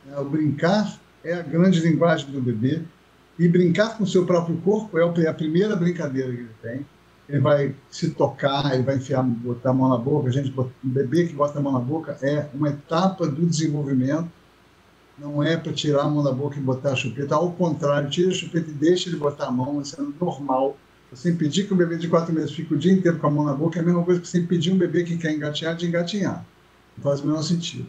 [0.05, 0.17] Né?
[0.19, 2.83] O brincar é a grande linguagem do bebê,
[3.39, 6.87] e brincar com o seu próprio corpo é a primeira brincadeira que ele tem
[7.29, 10.29] ele vai se tocar, ele vai enfiar, botar a mão na boca.
[10.29, 14.29] A gente, um bebê que bota a mão na boca é uma etapa do desenvolvimento.
[15.19, 17.35] Não é para tirar a mão da boca e botar a chupeta.
[17.35, 19.81] Ao contrário, tira a chupeta e deixa ele botar a mão.
[19.81, 20.77] Isso é normal.
[21.11, 23.45] Você impedir que um bebê de quatro meses fique o dia inteiro com a mão
[23.45, 25.87] na boca é a mesma coisa que você impedir um bebê que quer engatinhar de
[25.87, 26.45] engatinhar.
[26.97, 27.89] Não faz o menor sentido.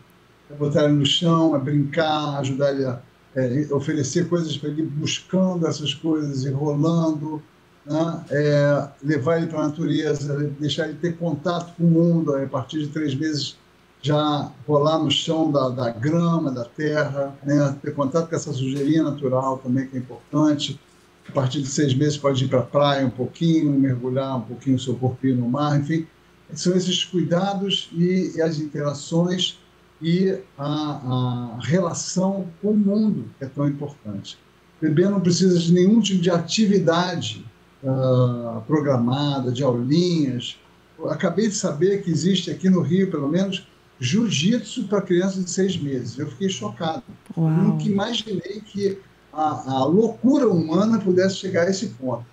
[0.50, 3.02] É botar ele no chão, é brincar, ajudar ele a
[3.36, 7.42] é, oferecer coisas para ele buscando essas coisas, enrolando
[7.88, 8.26] né?
[8.30, 12.80] é, levar ele para a natureza, deixar ele ter contato com o mundo, a partir
[12.80, 13.58] de três meses
[14.02, 17.76] já rolar no chão da, da grama, da terra, né?
[17.82, 20.80] ter contato com essa sujeirinha natural também, que é importante.
[21.28, 24.78] A partir de seis meses pode ir para a praia um pouquinho, mergulhar um pouquinho
[24.78, 26.08] o seu corpinho no mar, enfim.
[26.54, 29.60] São esses cuidados e, e as interações
[30.02, 34.38] e a, a relação com o mundo que é tão importante.
[34.78, 37.46] O bebê não precisa de nenhum tipo de atividade
[37.84, 40.58] uh, programada, de aulinhas.
[40.98, 43.68] Eu acabei de saber que existe aqui no Rio, pelo menos,
[44.00, 46.18] jiu-jitsu para crianças de seis meses.
[46.18, 47.04] Eu fiquei chocado.
[47.36, 47.50] Uau.
[47.50, 49.00] Nunca imaginei que
[49.34, 52.26] a, a, loucura humana pudesse chegar a esse ponto.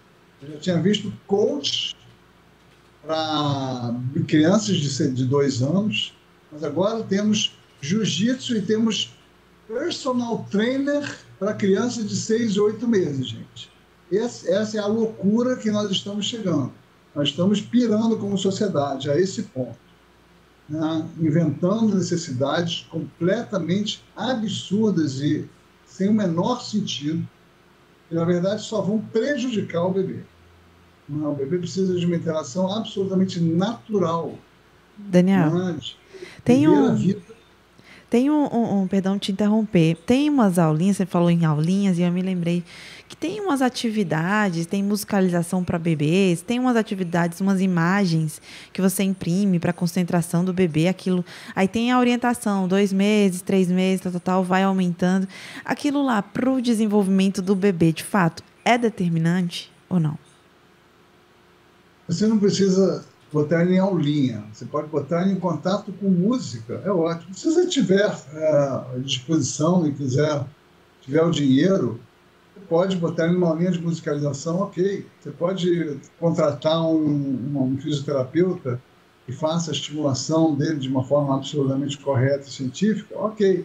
[0.43, 1.95] Eu já tinha visto coach
[3.03, 3.95] para
[4.27, 6.15] crianças de, de dois anos,
[6.51, 9.15] mas agora temos jiu-jitsu e temos
[9.69, 13.74] personal trainer para crianças de seis, oito meses, gente.
[14.11, 16.73] Esse, essa é a loucura que nós estamos chegando.
[17.15, 19.79] Nós estamos pirando como sociedade a esse ponto.
[20.69, 21.09] Né?
[21.21, 25.49] Inventando necessidades completamente absurdas e
[25.87, 27.27] sem o menor sentido,
[28.09, 30.21] que na verdade só vão prejudicar o bebê.
[31.09, 34.37] Não, o bebê precisa de uma interação absolutamente natural.
[34.97, 35.79] Daniel, né?
[36.45, 37.21] tem um, vida.
[38.09, 42.03] tem um, um, um, perdão te interromper, tem umas aulinhas, você falou em aulinhas e
[42.03, 42.65] eu me lembrei
[43.15, 49.05] que tem umas atividades, tem musicalização para bebês, tem umas atividades, umas imagens que você
[49.05, 51.25] imprime para concentração do bebê, aquilo.
[51.55, 55.29] Aí tem a orientação, dois meses, três meses, tal, tal, tal vai aumentando.
[55.65, 60.19] Aquilo lá para o desenvolvimento do bebê, de fato, é determinante ou não?
[62.09, 67.33] Você não precisa botar em aulinha, você pode botar em contato com música, é ótimo.
[67.33, 70.45] Se você tiver é, disposição e quiser,
[71.01, 72.01] tiver o dinheiro,
[72.69, 75.07] pode botar ele numa linha de musicalização, ok.
[75.21, 78.81] Você pode contratar um, um fisioterapeuta
[79.27, 83.65] que faça a estimulação dele de uma forma absolutamente correta e científica, ok.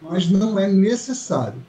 [0.00, 1.60] Mas não é necessário.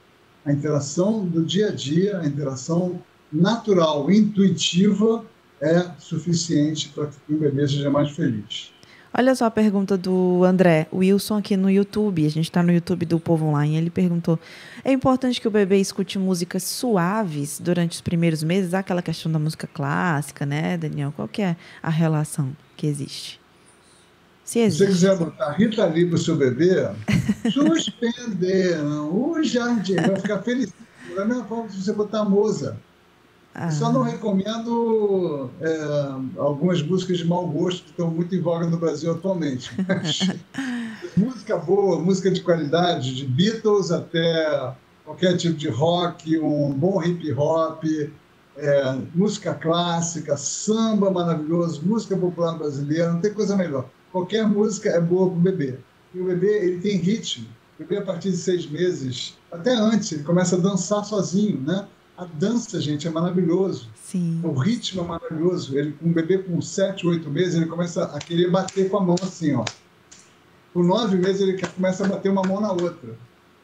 [0.45, 5.25] A interação do dia a dia, a interação natural, intuitiva,
[5.61, 8.72] é suficiente para que o bebê seja mais feliz.
[9.15, 12.25] Olha só a pergunta do André Wilson aqui no YouTube.
[12.25, 13.77] A gente está no YouTube do Povo Online.
[13.77, 14.39] Ele perguntou:
[14.83, 18.73] é importante que o bebê escute músicas suaves durante os primeiros meses?
[18.73, 21.13] Há aquela questão da música clássica, né, Daniel?
[21.15, 23.39] Qual que é a relação que existe?
[24.43, 24.79] Se, existe.
[24.79, 26.89] Se você quiser botar Rita Lee para o seu bebê,
[27.53, 29.95] suspenderam o jardim.
[29.95, 30.73] Vai ficar feliz.
[31.15, 32.79] Da mesma forma que você botar Moza.
[33.55, 33.69] Ah.
[33.69, 38.77] Só não recomendo é, algumas músicas de mau gosto que estão muito em voga no
[38.77, 39.69] Brasil atualmente.
[41.15, 44.73] música boa, música de qualidade, de Beatles até
[45.05, 47.83] qualquer tipo de rock, um bom hip hop,
[48.57, 53.87] é, música clássica, samba maravilhoso, música popular brasileira, não tem coisa melhor.
[54.11, 55.77] Qualquer música é boa para o bebê.
[56.13, 57.47] E o bebê ele tem ritmo.
[57.79, 61.87] O bebê, a partir de seis meses, até antes, ele começa a dançar sozinho, né?
[62.17, 63.89] A dança, gente, é maravilhoso.
[63.95, 64.39] Sim.
[64.43, 65.77] O ritmo é maravilhoso.
[65.77, 69.15] Ele, um bebê com sete, oito meses, ele começa a querer bater com a mão
[69.21, 69.65] assim, ó.
[70.73, 73.17] Com nove meses, ele começa a bater uma mão na outra.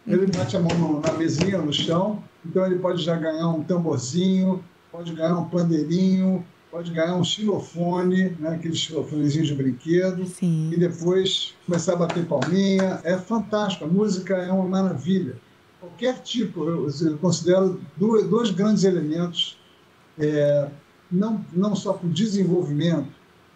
[0.08, 0.32] Ele uhum.
[0.36, 5.14] bate a mão na mesinha, no chão, então ele pode já ganhar um tamborzinho, pode
[5.14, 10.72] ganhar um pandeirinho, pode ganhar um xilofone, né, aqueles xilofonezinhos de brinquedo, Sim.
[10.72, 13.00] e depois começar a bater palminha.
[13.04, 15.36] É fantástico, a música é uma maravilha.
[15.80, 19.58] Qualquer tipo, eu, considero dois, dois, grandes elementos,
[20.18, 20.70] é,
[21.10, 23.08] não, não só para o desenvolvimento,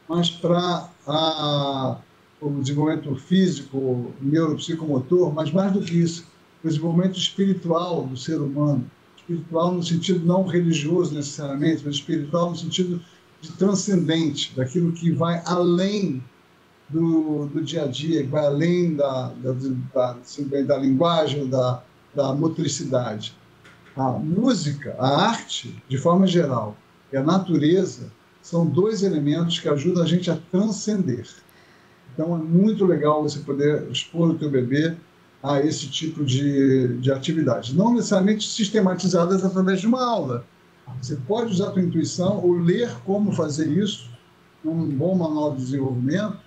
[0.07, 0.89] mas para
[2.41, 6.25] o desenvolvimento físico, neuropsicomotor, mas mais do que isso,
[6.63, 8.89] o desenvolvimento espiritual do ser humano.
[9.17, 13.01] Espiritual no sentido não religioso necessariamente, mas espiritual no sentido
[13.41, 16.23] de transcendente, daquilo que vai além
[16.87, 19.53] do, do dia a dia, que vai além da, da,
[19.93, 21.83] da, da linguagem, da,
[22.15, 23.35] da motricidade.
[23.95, 26.75] A música, a arte, de forma geral,
[27.11, 28.11] e a natureza
[28.41, 31.27] são dois elementos que ajudam a gente a transcender.
[32.13, 34.95] Então é muito legal você poder expor o teu bebê
[35.41, 37.75] a esse tipo de, de atividade.
[37.75, 40.45] Não necessariamente sistematizadas através de uma aula.
[41.01, 44.09] Você pode usar a tua intuição ou ler como fazer isso,
[44.63, 46.37] num bom manual de desenvolvimento,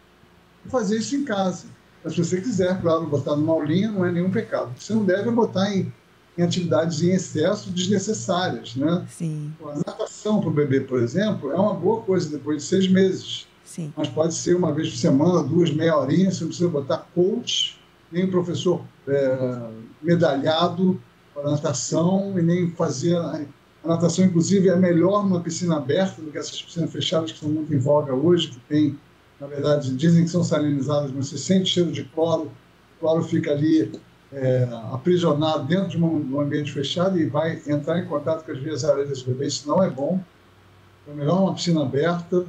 [0.64, 1.66] e fazer isso em casa.
[2.06, 4.70] Mas se você quiser, claro, botar numa aulinha não é nenhum pecado.
[4.78, 5.92] Você não deve botar em,
[6.38, 9.04] em atividades em excesso desnecessárias, né?
[9.10, 9.52] Sim.
[9.60, 13.48] A natação para o bebê, por exemplo, é uma boa coisa depois de seis meses.
[13.64, 13.92] Sim.
[13.96, 17.76] Mas pode ser uma vez por semana, duas, meia horinha, você não precisa botar coach
[18.12, 19.68] nem professor é,
[20.00, 21.00] medalhado
[21.34, 23.40] para natação e nem fazer a,
[23.84, 27.74] natação, inclusive, é melhor numa piscina aberta do que essas piscinas fechadas que são muito
[27.74, 28.98] em voga hoje, que tem,
[29.40, 32.50] na verdade, dizem que são salinizadas, mas você sente cheiro de cloro,
[32.96, 33.92] o cloro fica ali
[34.32, 38.52] é, aprisionado dentro de um, de um, ambiente fechado e vai entrar em contato com
[38.52, 40.20] as vias aéreas do bebê, isso não é bom.
[41.08, 42.44] É melhor uma piscina aberta,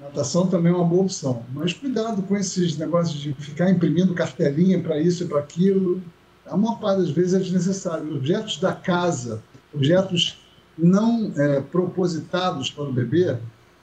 [0.00, 4.80] Natação também é uma boa opção, mas cuidado com esses negócios de ficar imprimindo cartelinha
[4.80, 6.00] para isso e para aquilo.
[6.46, 8.14] A maior parte das vezes é desnecessário.
[8.14, 9.42] Objetos da casa,
[9.74, 10.40] objetos
[10.78, 13.36] não é, propositados para o bebê,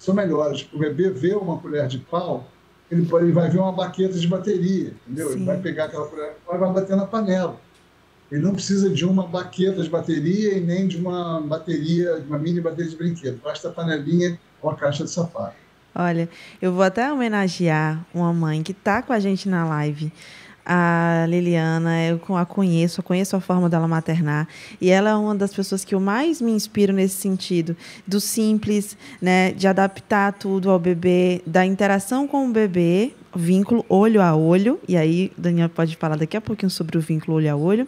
[0.05, 0.67] são melhores.
[0.71, 2.47] O bebê vê uma colher de pau,
[2.91, 5.29] ele, ele vai ver uma baqueta de bateria, entendeu?
[5.29, 5.35] Sim.
[5.35, 7.59] Ele vai pegar aquela colher de pau e vai bater na panela.
[8.31, 12.39] Ele não precisa de uma baqueta de bateria e nem de uma bateria, de uma
[12.39, 13.39] mini bateria de brinquedo.
[13.43, 15.55] Basta a panelinha ou a caixa de sapato.
[15.93, 16.27] Olha,
[16.61, 20.11] eu vou até homenagear uma mãe que está com a gente na live.
[20.65, 24.47] A Liliana, eu a conheço, eu conheço a forma dela maternar,
[24.81, 28.97] e ela é uma das pessoas que eu mais me inspiro nesse sentido, do simples,
[29.21, 34.79] né, de adaptar tudo ao bebê, da interação com o bebê, vínculo olho a olho,
[34.87, 37.87] e aí Daniel pode falar daqui a pouquinho sobre o vínculo olho a olho,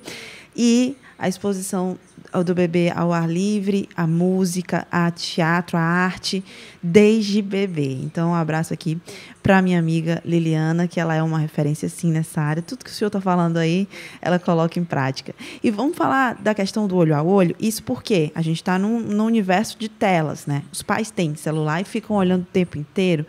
[0.55, 1.97] e a exposição
[2.43, 6.43] do bebê ao ar livre, a música, a teatro, a arte,
[6.81, 7.97] desde bebê.
[8.01, 8.99] Então, um abraço aqui
[9.41, 12.61] para minha amiga Liliana, que ela é uma referência sim nessa área.
[12.61, 13.88] Tudo que o senhor está falando aí,
[14.21, 15.33] ela coloca em prática.
[15.63, 17.55] E vamos falar da questão do olho a olho.
[17.59, 20.63] Isso porque a gente está num, num universo de telas, né?
[20.71, 23.25] Os pais têm celular e ficam olhando o tempo inteiro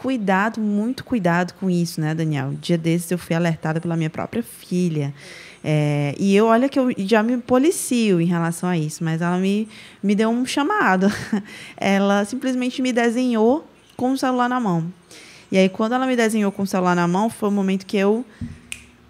[0.00, 2.46] cuidado, muito cuidado com isso, né, Daniel?
[2.46, 5.12] Um dia desses eu fui alertada pela minha própria filha.
[5.62, 9.38] É, e eu, olha que eu já me policio em relação a isso, mas ela
[9.38, 9.68] me,
[10.02, 11.06] me deu um chamado.
[11.76, 14.90] Ela simplesmente me desenhou com o celular na mão.
[15.52, 17.96] E aí, quando ela me desenhou com o celular na mão, foi o momento que
[17.96, 18.24] eu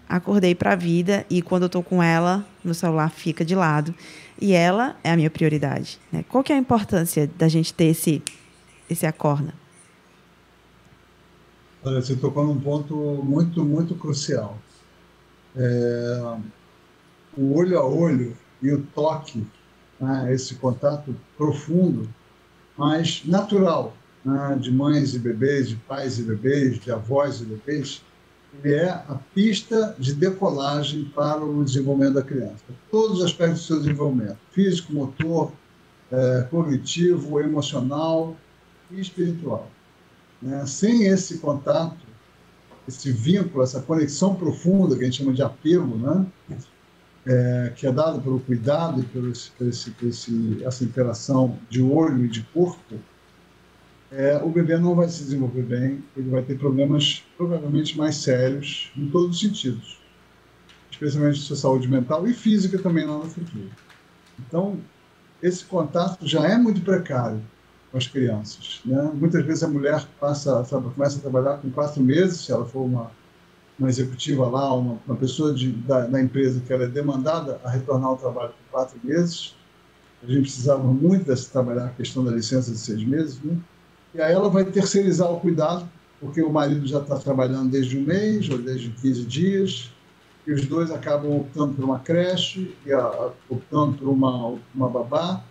[0.09, 3.93] acordei para a vida e quando eu estou com ela, meu celular fica de lado.
[4.39, 5.99] E ela é a minha prioridade.
[6.11, 6.25] Né?
[6.27, 8.23] Qual que é a importância da gente ter esse,
[8.89, 9.53] esse acorda?
[11.83, 14.57] Olha, você tocou num ponto muito, muito crucial
[15.55, 16.37] é,
[17.37, 19.45] o olho a olho e o toque,
[19.99, 22.09] né, esse contato profundo,
[22.77, 28.01] mas natural, né, de mães e bebês, de pais e bebês, de avós e bebês,
[28.63, 32.63] ele é a pista de decolagem para o desenvolvimento da criança.
[32.89, 35.53] Todos os aspectos do seu desenvolvimento, físico, motor,
[36.11, 38.35] é, cognitivo, emocional
[38.91, 39.71] e espiritual.
[40.41, 40.65] Né?
[40.65, 42.10] Sem esse contato,
[42.87, 46.25] esse vínculo, essa conexão profunda que a gente chama de apego, né?
[47.25, 51.81] é, que é dada pelo cuidado e esse, por, esse, por esse, essa interação de
[51.81, 52.95] olho e de corpo,
[54.11, 58.91] é, o bebê não vai se desenvolver bem, ele vai ter problemas provavelmente mais sérios
[58.97, 59.99] em todos os sentidos,
[60.89, 63.69] especialmente sua saúde mental e física também lá no futuro.
[64.39, 64.79] Então,
[65.41, 67.41] esse contato já é muito precário
[67.91, 68.81] com as crianças.
[68.85, 69.11] Né?
[69.13, 70.65] Muitas vezes a mulher passa,
[70.95, 73.11] começa a trabalhar com quatro meses, se ela for uma,
[73.77, 77.69] uma executiva lá, uma, uma pessoa de, da, da, empresa que ela é demandada a
[77.69, 79.55] retornar ao trabalho com quatro meses.
[80.23, 83.57] A gente precisava muito dessa trabalhar a questão da licença de seis meses, né?
[84.13, 85.89] E aí ela vai terceirizar o cuidado,
[86.19, 89.91] porque o marido já está trabalhando desde um mês ou desde 15 dias,
[90.45, 95.43] e os dois acabam optando por uma creche e a, optando por uma, uma babá,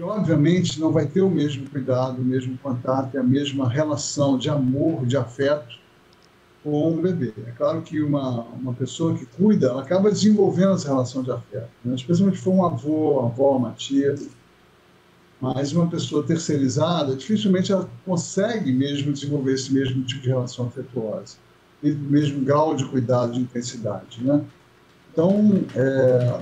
[0.00, 4.48] que obviamente não vai ter o mesmo cuidado, o mesmo contato, a mesma relação de
[4.48, 5.78] amor, de afeto
[6.64, 7.34] com um bebê.
[7.46, 11.68] É claro que uma, uma pessoa que cuida, ela acaba desenvolvendo essa relação de afeto,
[11.84, 11.94] né?
[11.94, 14.14] especialmente se for um avô, uma avó, uma tia,
[15.38, 21.36] mas uma pessoa terceirizada, dificilmente ela consegue mesmo desenvolver esse mesmo tipo de relação afetuosa
[21.82, 24.42] e mesmo grau de cuidado, de intensidade, né?
[25.12, 26.40] Então, é,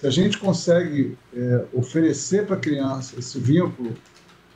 [0.00, 3.94] se a gente consegue é, oferecer para a criança esse vínculo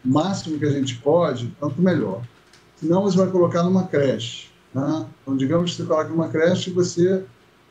[0.05, 2.23] máximo que a gente pode, tanto melhor.
[2.77, 4.51] Senão você vai colocar numa creche.
[4.73, 5.07] Né?
[5.23, 7.25] Então, digamos que você coloca numa creche e você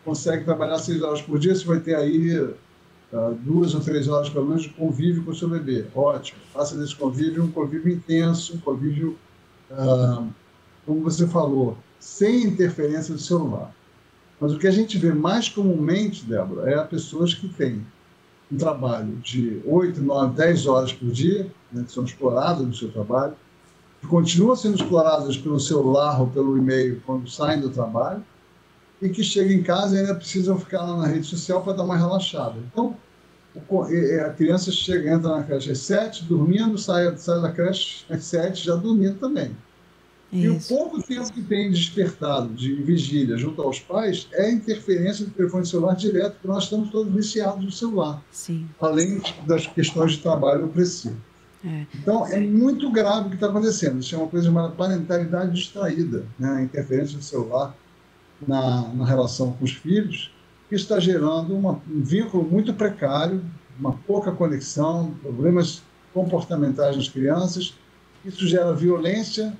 [0.04, 2.56] consegue trabalhar seis horas por dia, você vai ter aí uh,
[3.40, 5.86] duas ou três horas, pelo menos, de convívio com o seu bebê.
[5.96, 6.40] Ótimo.
[6.54, 9.18] Faça desse convívio um convívio intenso, um convívio,
[9.72, 10.28] uh,
[10.86, 13.74] como você falou, sem interferência do celular.
[14.42, 17.86] Mas o que a gente vê mais comumente, Débora, é pessoas que têm
[18.52, 22.92] um trabalho de 8, 9, 10 horas por dia, né, que são exploradas no seu
[22.92, 23.36] trabalho,
[24.02, 28.26] que continuam sendo exploradas pelo celular ou pelo e-mail quando saem do trabalho,
[29.00, 31.84] e que chegam em casa e ainda precisam ficar lá na rede social para dar
[31.84, 32.56] uma relaxada.
[32.72, 32.98] Então,
[34.26, 38.66] a criança chega, entra na creche às sete, dormindo, sai, sai da creche às sete,
[38.66, 39.56] já dormindo também.
[40.32, 40.74] Isso.
[40.74, 45.26] E o pouco tempo que tem despertado de vigília junto aos pais é a interferência
[45.26, 48.24] do telefone celular direto, porque nós estamos todos viciados no celular.
[48.32, 48.66] Sim.
[48.80, 51.18] Além das questões de trabalho opressivo.
[51.66, 51.86] É.
[51.94, 54.00] Então, é muito grave o que está acontecendo.
[54.00, 56.50] Isso é uma coisa chamada parentalidade distraída, né?
[56.50, 57.76] a interferência do celular
[58.48, 60.32] na, na relação com os filhos,
[60.70, 63.44] que está gerando uma, um vínculo muito precário,
[63.78, 67.74] uma pouca conexão, problemas comportamentais nas crianças.
[68.26, 69.54] Isso gera violência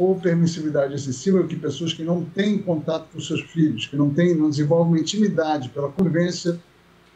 [0.00, 4.34] ou permissividade excessiva, que pessoas que não têm contato com seus filhos, que não, têm,
[4.34, 6.58] não desenvolvem uma intimidade pela convivência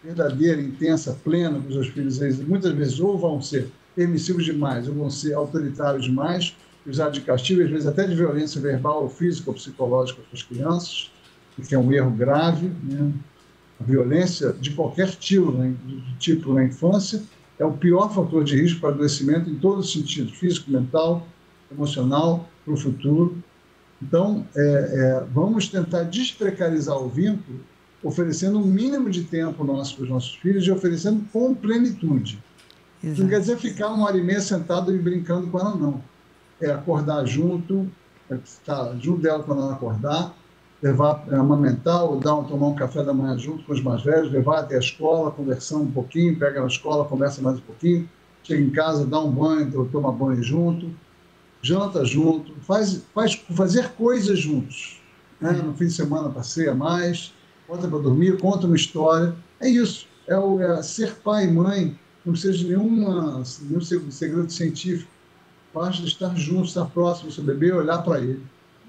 [0.04, 4.94] verdadeira, intensa, plena com seus filhos, eles muitas vezes ou vão ser permissivos demais, ou
[4.94, 6.54] vão ser autoritários demais,
[6.86, 10.42] usar de castigo, às vezes até de violência verbal, ou física ou psicológica com as
[10.42, 11.10] crianças,
[11.66, 12.70] que é um erro grave.
[12.82, 13.12] Né?
[13.80, 15.74] A violência de qualquer tipo, né?
[16.18, 17.22] tipo na infância
[17.58, 21.26] é o pior fator de risco para adoecimento em todos os sentidos, físico, mental,
[21.74, 23.36] emocional, para o futuro.
[24.02, 27.60] Então, é, é, vamos tentar desprecarizar o vínculo,
[28.02, 32.42] oferecendo um mínimo de tempo nosso para os nossos filhos e oferecendo com plenitude.
[33.02, 33.22] Exato.
[33.22, 36.02] Não quer dizer ficar uma hora e meia sentado e brincando com ela, não.
[36.60, 37.90] É acordar junto,
[38.30, 40.34] é estar junto dela quando ela acordar,
[40.82, 44.30] levar, é, amamentar ou dar, tomar um café da manhã junto com os mais velhos,
[44.30, 48.08] levar até a escola, conversar um pouquinho, pega na escola, conversa mais um pouquinho,
[48.42, 50.90] chega em casa, dá um banho, toma banho junto,
[51.64, 55.00] janta junto, faz, faz, fazer coisas juntos.
[55.40, 55.50] Né?
[55.52, 57.32] No fim de semana passeia mais,
[57.66, 59.34] bota para dormir, conta uma história.
[59.58, 60.06] É isso.
[60.28, 65.10] É, o, é ser pai e mãe, não precisa de nenhuma, nenhum segredo científico.
[65.72, 68.42] Basta estar junto, estar próximo do seu bebê, olhar para ele.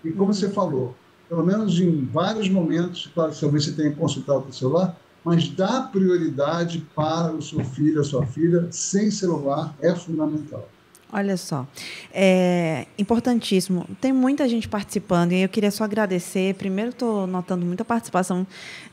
[0.04, 0.96] E como você falou,
[1.30, 5.92] pelo menos em vários momentos, claro que talvez você tenha consultado o celular, mas dar
[5.92, 10.70] prioridade para o seu filho, a sua filha, sem celular, é fundamental.
[11.14, 11.66] Olha só,
[12.14, 13.88] é importantíssimo.
[14.02, 16.56] Tem muita gente participando e eu queria só agradecer.
[16.56, 18.46] Primeiro, estou notando muita participação,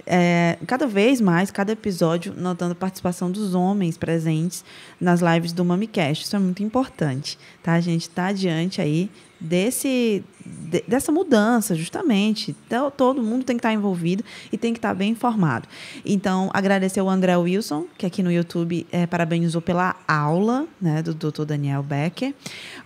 [0.07, 4.65] é, cada vez mais, cada episódio, notando a participação dos homens presentes
[5.01, 6.25] nas lives do MamiCast.
[6.25, 7.73] Isso é muito importante, tá?
[7.73, 9.11] A gente está adiante aí
[9.43, 12.55] desse de, dessa mudança, justamente.
[12.67, 15.69] Então, todo mundo tem que estar envolvido e tem que estar bem informado.
[16.05, 21.15] Então, agradecer o André Wilson, que aqui no YouTube é, parabenizou pela aula né, do
[21.15, 21.45] Dr.
[21.45, 22.35] Daniel Becker.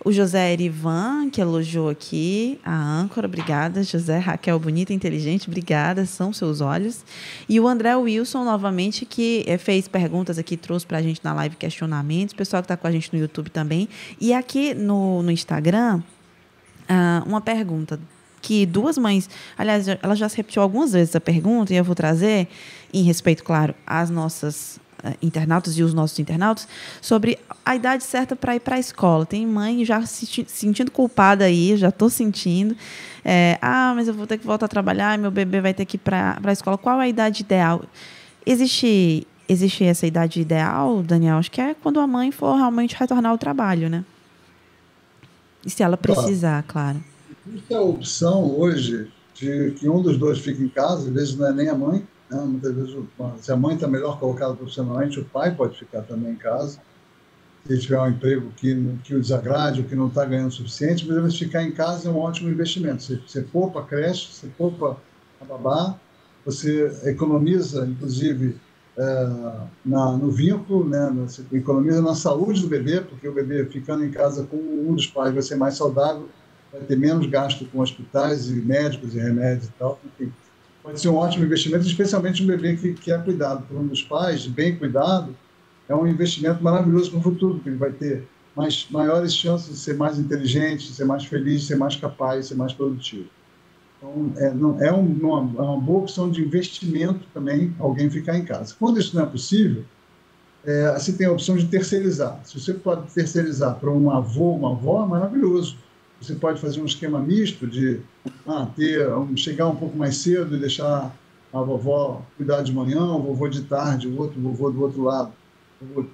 [0.03, 3.27] O José Erivan, que elogiou aqui a âncora.
[3.27, 4.17] Obrigada, José.
[4.17, 5.47] Raquel, bonita, inteligente.
[5.47, 7.03] Obrigada, são seus olhos.
[7.47, 11.33] E o André Wilson, novamente, que é, fez perguntas aqui, trouxe para a gente na
[11.33, 12.33] live questionamentos.
[12.33, 13.87] O pessoal que está com a gente no YouTube também.
[14.19, 16.01] E aqui no, no Instagram,
[16.89, 17.99] uh, uma pergunta
[18.41, 21.95] que duas mães, aliás, ela já se repetiu algumas vezes essa pergunta, e eu vou
[21.95, 22.47] trazer,
[22.93, 26.67] em respeito, claro, às nossas uh, internautas e os nossos internautas,
[27.01, 29.25] sobre a idade certa para ir para a escola.
[29.25, 32.75] Tem mãe já se sentindo culpada aí, já estou sentindo.
[33.25, 35.97] É, ah, mas eu vou ter que voltar a trabalhar, meu bebê vai ter que
[35.97, 36.77] ir para a escola.
[36.77, 37.83] Qual é a idade ideal?
[38.45, 41.37] Existe, existe essa idade ideal, Daniel?
[41.37, 44.05] Acho que é quando a mãe for realmente retornar ao trabalho, né?
[45.67, 46.97] E se ela precisar, claro.
[47.45, 51.45] Existe a opção hoje de que um dos dois fique em casa, às vezes não
[51.45, 52.41] é nem a mãe, né?
[52.45, 52.95] muitas vezes
[53.41, 56.79] se a mãe está melhor colocada profissionalmente, o pai pode ficar também em casa.
[57.65, 61.05] Se tiver um emprego que, que o desagrade ou que não está ganhando o suficiente,
[61.05, 63.03] mas às vezes ficar em casa é um ótimo investimento.
[63.03, 64.95] Você, você poupa a creche, você poupa
[65.41, 65.99] a babá,
[66.45, 68.55] você economiza, inclusive,
[68.97, 69.29] é,
[69.85, 74.09] na, no vínculo, né, você economiza na saúde do bebê, porque o bebê ficando em
[74.09, 76.27] casa com um dos pais vai ser mais saudável,
[76.71, 79.99] vai ter menos gasto com hospitais e médicos e remédios e tal.
[80.03, 80.33] Enfim,
[80.81, 84.01] pode ser um ótimo investimento, especialmente um bebê que, que é cuidado por um dos
[84.01, 85.35] pais, bem cuidado,
[85.87, 89.77] é um investimento maravilhoso para o futuro, porque ele vai ter mais, maiores chances de
[89.77, 93.29] ser mais inteligente, de ser mais feliz, de ser mais capaz, de ser mais produtivo.
[93.97, 98.45] Então, é, não, é, uma, é uma boa opção de investimento também alguém ficar em
[98.45, 98.75] casa.
[98.79, 99.83] Quando isso não é possível,
[100.63, 102.39] é, você tem a opção de terceirizar.
[102.43, 105.77] Se você pode terceirizar para um avô, uma avó, é maravilhoso.
[106.21, 107.99] Você pode fazer um esquema misto de
[108.47, 111.15] ah, ter, um, chegar um pouco mais cedo e deixar
[111.53, 115.31] a vovó cuidar de manhã, o vovô de tarde, o outro vovô do outro lado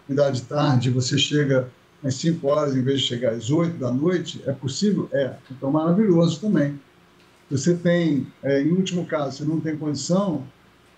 [0.06, 1.70] cuidar de tarde, você chega
[2.04, 5.08] às 5 horas em vez de chegar às 8 da noite, é possível?
[5.12, 5.36] É.
[5.50, 6.80] Então, maravilhoso também.
[7.50, 10.46] Você tem, é, em último caso, você não tem condição,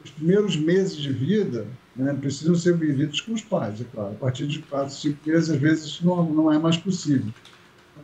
[0.03, 1.65] os primeiros meses de vida
[1.95, 4.13] né, precisam ser vividos com os pais, é claro.
[4.13, 7.33] A partir de 4, 5 meses, às vezes, isso não, não é mais possível.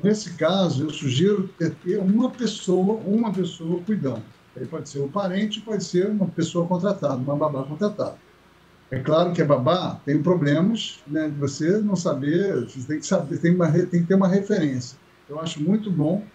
[0.03, 4.23] Nesse caso, eu sugiro ter uma pessoa, uma pessoa cuidando.
[4.55, 8.17] Aí pode ser o parente, pode ser uma pessoa contratada, uma babá contratada.
[8.89, 13.05] É claro que a babá tem problemas né, de você não saber, você tem que
[13.05, 14.97] saber, tem, uma, tem que ter uma referência.
[15.29, 16.25] Eu acho muito bom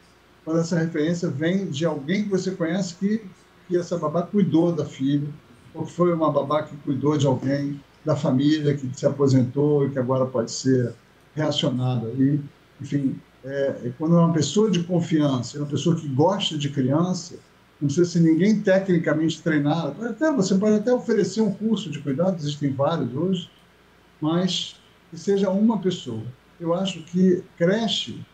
[0.46, 3.20] quando essa referência vem de alguém que você conhece que,
[3.66, 5.28] que essa babá cuidou da filha,
[5.74, 9.98] ou foi uma babá que cuidou de alguém da família que se aposentou e que
[9.98, 10.94] agora pode ser
[11.34, 12.06] reacionada.
[12.10, 12.40] E,
[12.80, 16.68] enfim, é, é quando é uma pessoa de confiança, é uma pessoa que gosta de
[16.68, 17.34] criança,
[17.80, 20.06] não precisa ser ninguém tecnicamente treinado.
[20.06, 23.50] Até, você pode até oferecer um curso de cuidado, existem vários hoje,
[24.20, 24.76] mas
[25.10, 26.22] que seja uma pessoa.
[26.60, 28.24] Eu acho que creche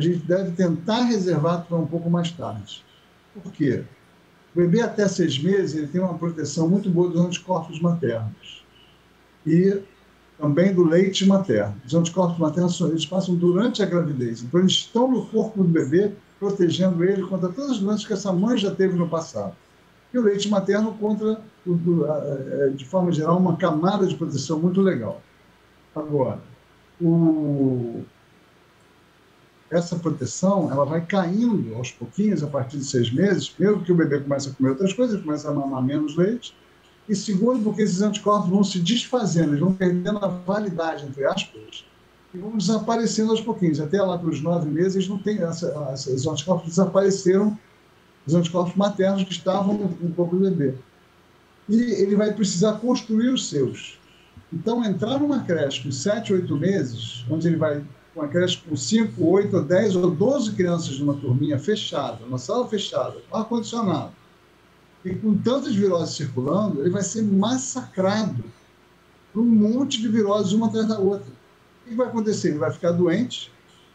[0.00, 2.84] a gente deve tentar reservar para um pouco mais tarde.
[3.34, 3.84] Por quê?
[4.54, 8.64] O bebê até seis meses ele tem uma proteção muito boa dos anticorpos maternos
[9.46, 9.80] e
[10.38, 11.76] também do leite materno.
[11.86, 16.12] Os anticorpos maternos eles passam durante a gravidez, então eles estão no corpo do bebê
[16.38, 19.54] protegendo ele contra todas as doenças que essa mãe já teve no passado.
[20.12, 21.40] E o leite materno contra,
[22.74, 25.20] de forma geral, uma camada de proteção muito legal.
[25.94, 26.40] Agora,
[27.00, 28.02] o...
[29.70, 33.94] essa proteção ela vai caindo aos pouquinhos, a partir de seis meses, primeiro que o
[33.94, 36.54] bebê começa a comer outras coisas, começa a mamar menos leite,
[37.08, 41.84] e segundo porque esses anticorpos vão se desfazendo, eles vão perdendo a validade, entre aspas,
[42.34, 43.80] e vão desaparecendo aos pouquinhos.
[43.80, 47.58] Até lá para os nove meses, não tem essa, os anticorpos desapareceram,
[48.26, 50.74] os anticorpos maternos que estavam no corpo do bebê.
[51.68, 53.98] E ele vai precisar construir os seus.
[54.52, 57.82] Então, entrar numa creche com sete, oito meses, onde ele vai
[58.20, 62.66] uma creche com cinco, oito, ou dez ou doze crianças numa turminha fechada, uma sala
[62.68, 64.12] fechada, ar-condicionado,
[65.04, 68.44] e com tantas viroses circulando, ele vai ser massacrado
[69.32, 71.40] por um monte de viroses uma atrás da outra
[71.90, 72.50] que vai acontecer?
[72.50, 73.50] Ele vai ficar doente,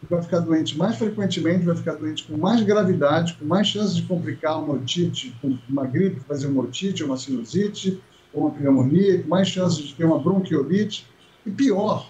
[0.09, 4.03] vai ficar doente mais frequentemente, vai ficar doente com mais gravidade, com mais chances de
[4.03, 5.35] complicar uma otite,
[5.69, 8.01] uma gripe, fazer uma otite, uma sinusite,
[8.33, 11.07] ou uma pneumonia, com mais chances de ter uma bronquiolite.
[11.45, 12.09] E pior,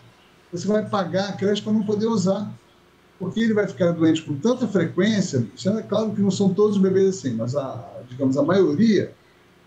[0.57, 2.51] você vai pagar a creche para não poder usar.
[3.17, 6.81] Porque ele vai ficar doente com tanta frequência, é claro que não são todos os
[6.81, 9.13] bebês assim, mas a, digamos, a maioria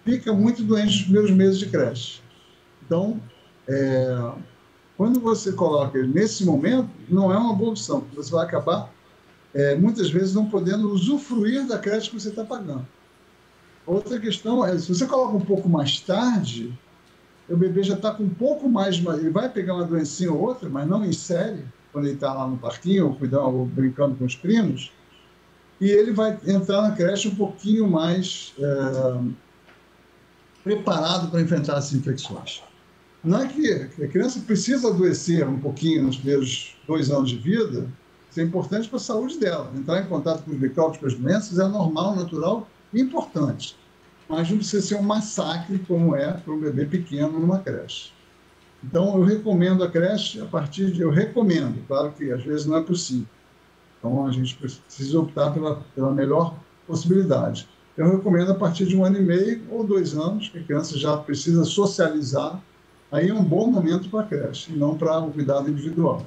[0.04, 2.20] fica muito doente nos primeiros meses de creche.
[2.84, 3.18] Então,
[3.66, 4.32] é,
[4.98, 8.92] quando você coloca nesse momento, não é uma boa opção, você vai acabar,
[9.54, 12.86] é, muitas vezes, não podendo usufruir da creche que você está pagando.
[13.86, 16.78] Outra questão é, se você coloca um pouco mais tarde,
[17.48, 20.68] o bebê já está com um pouco mais, ele vai pegar uma doencinha ou outra,
[20.68, 24.24] mas não em série, quando ele está lá no parquinho, ou, cuidando, ou brincando com
[24.24, 24.92] os primos,
[25.80, 29.20] e ele vai entrar na creche um pouquinho mais é,
[30.62, 32.62] preparado para enfrentar as infecções.
[33.22, 37.88] Não é que a criança precisa adoecer um pouquinho nos primeiros dois anos de vida,
[38.30, 39.72] Isso é importante para a saúde dela.
[39.74, 43.76] Entrar em contato com os micróbios, com as doenças, é normal, natural e importante.
[44.28, 48.12] Mas não precisa ser um massacre como é para um bebê pequeno numa creche.
[48.84, 51.00] Então, eu recomendo a creche a partir de.
[51.00, 53.26] Eu recomendo, claro que às vezes não é possível.
[53.98, 56.54] Então, a gente precisa optar pela, pela melhor
[56.86, 57.68] possibilidade.
[57.96, 60.96] Eu recomendo a partir de um ano e meio ou dois anos, que a criança
[60.96, 62.62] já precisa socializar.
[63.10, 66.24] Aí é um bom momento para a creche, e não para o cuidado individual.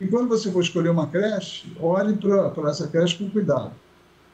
[0.00, 3.72] E quando você for escolher uma creche, olhe para essa creche com cuidado.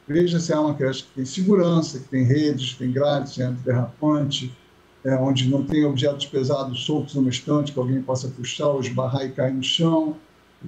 [0.09, 3.45] Veja se é uma creche que tem segurança, que tem redes, que tem grades, tem
[3.45, 4.57] antiderrapante,
[5.05, 9.27] é, onde não tem objetos pesados soltos numa estante que alguém possa puxar ou esbarrar
[9.27, 10.17] e cair no chão.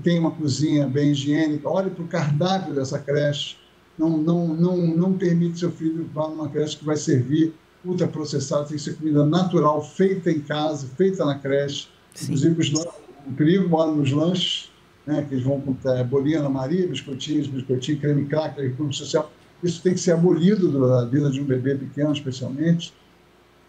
[0.02, 1.68] Tem uma cozinha bem higiênica.
[1.68, 3.56] Olhe para o cardápio dessa creche.
[3.98, 8.68] Não, não, não, não permite seu filho vá numa creche que vai servir ultraprocessado.
[8.68, 11.88] Tem que ser comida natural, feita em casa, feita na creche.
[12.14, 12.24] Sim.
[12.24, 12.84] Inclusive,
[13.26, 14.69] o perigo mora nos lanches,
[15.06, 19.30] né, que eles vão com é, bolinha na Maria, biscoitinhos, biscoitinho, creme cracker, recurso social.
[19.62, 22.92] Isso tem que ser abolido da vida de um bebê pequeno, especialmente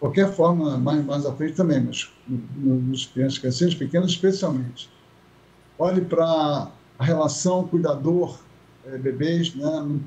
[0.02, 4.90] qualquer forma, mais, mais à frente também, mas nos crianças crescentes pequenos especialmente.
[5.78, 10.00] Olhe para a relação cuidador-bebês, é, né?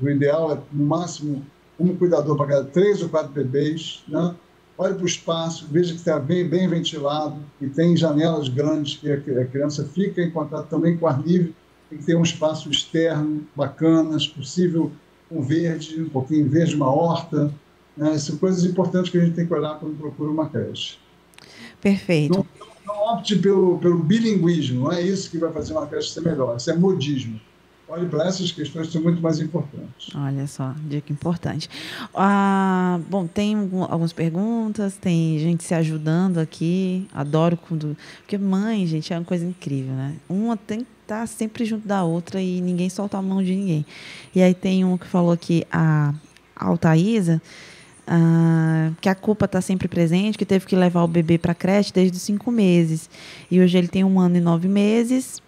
[0.00, 1.44] o ideal é, no máximo,
[1.78, 4.02] um cuidador para cada três ou quatro bebês.
[4.08, 4.34] Né?
[4.78, 9.10] Olhe para o espaço, veja que está bem, bem ventilado, que tem janelas grandes, que
[9.10, 11.52] a criança fica em contato também com ar livre,
[11.90, 14.92] tem que ter um espaço externo bacana, se possível
[15.28, 17.52] um verde, um pouquinho verde, uma horta,
[17.96, 18.16] né?
[18.18, 20.96] São coisas importantes que a gente tem que olhar quando procura uma creche.
[21.80, 22.32] Perfeito.
[22.32, 22.46] Não,
[22.86, 26.56] não opte pelo, pelo bilinguismo, não é isso que vai fazer uma creche ser melhor,
[26.56, 27.40] isso é modismo.
[27.90, 30.14] Olhe para essas questões que são muito mais importantes.
[30.14, 31.70] Olha só, dica importante.
[32.14, 33.56] Ah, bom, tem
[33.88, 37.08] algumas perguntas, tem gente se ajudando aqui.
[37.14, 37.96] Adoro quando.
[38.18, 40.16] Porque mãe, gente, é uma coisa incrível, né?
[40.28, 43.86] Uma tem que estar sempre junto da outra e ninguém solta a mão de ninguém.
[44.34, 46.12] E aí tem um que falou aqui, a
[46.54, 47.40] Altaísa
[48.06, 51.90] ah, que a culpa está sempre presente, que teve que levar o bebê para creche
[51.92, 53.08] desde os cinco meses.
[53.50, 55.40] E hoje ele tem um ano e nove meses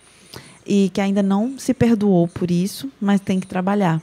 [0.70, 4.00] e que ainda não se perdoou por isso, mas tem que trabalhar.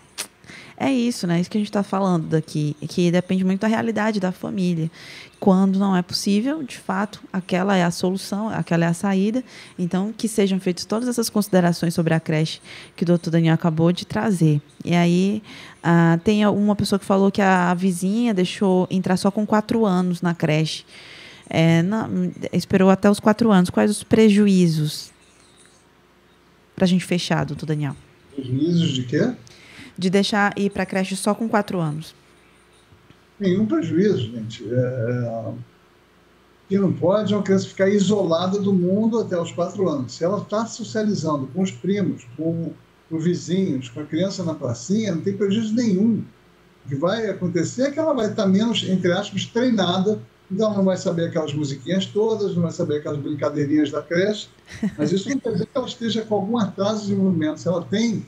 [0.75, 1.39] É isso, né?
[1.39, 4.91] Isso que a gente está falando daqui, que depende muito da realidade da família.
[5.39, 9.43] Quando não é possível, de fato, aquela é a solução, aquela é a saída.
[9.79, 12.59] Então, que sejam feitas todas essas considerações sobre a creche
[12.97, 14.61] que o doutor Daniel acabou de trazer.
[14.83, 15.41] E aí,
[15.81, 20.21] ah, tem uma pessoa que falou que a, vizinha deixou entrar só com quatro anos
[20.21, 20.85] na creche.
[21.49, 23.69] É, não, esperou até os quatro anos.
[23.69, 25.15] Quais os prejuízos?
[26.77, 27.97] Para a gente fechar, doutor Daniel.
[28.33, 29.33] Prejuízos de quê?
[29.97, 32.13] de deixar ir para a creche só com quatro anos?
[33.39, 34.63] Nenhum prejuízo, gente.
[34.63, 35.53] É, é,
[36.69, 40.13] que não pode é uma criança ficar isolada do mundo até os quatro anos.
[40.13, 42.73] Se ela está socializando com os primos, com
[43.09, 46.23] os vizinhos, com a criança na pracinha, não tem prejuízo nenhum.
[46.85, 50.19] O que vai acontecer é que ela vai estar menos, entre aspas, treinada,
[50.49, 54.47] então não vai saber aquelas musiquinhas todas, não vai saber aquelas brincadeirinhas da creche,
[54.97, 57.59] mas isso não quer dizer que ela esteja com algum atraso de desenvolvimento.
[57.59, 58.25] Se ela tem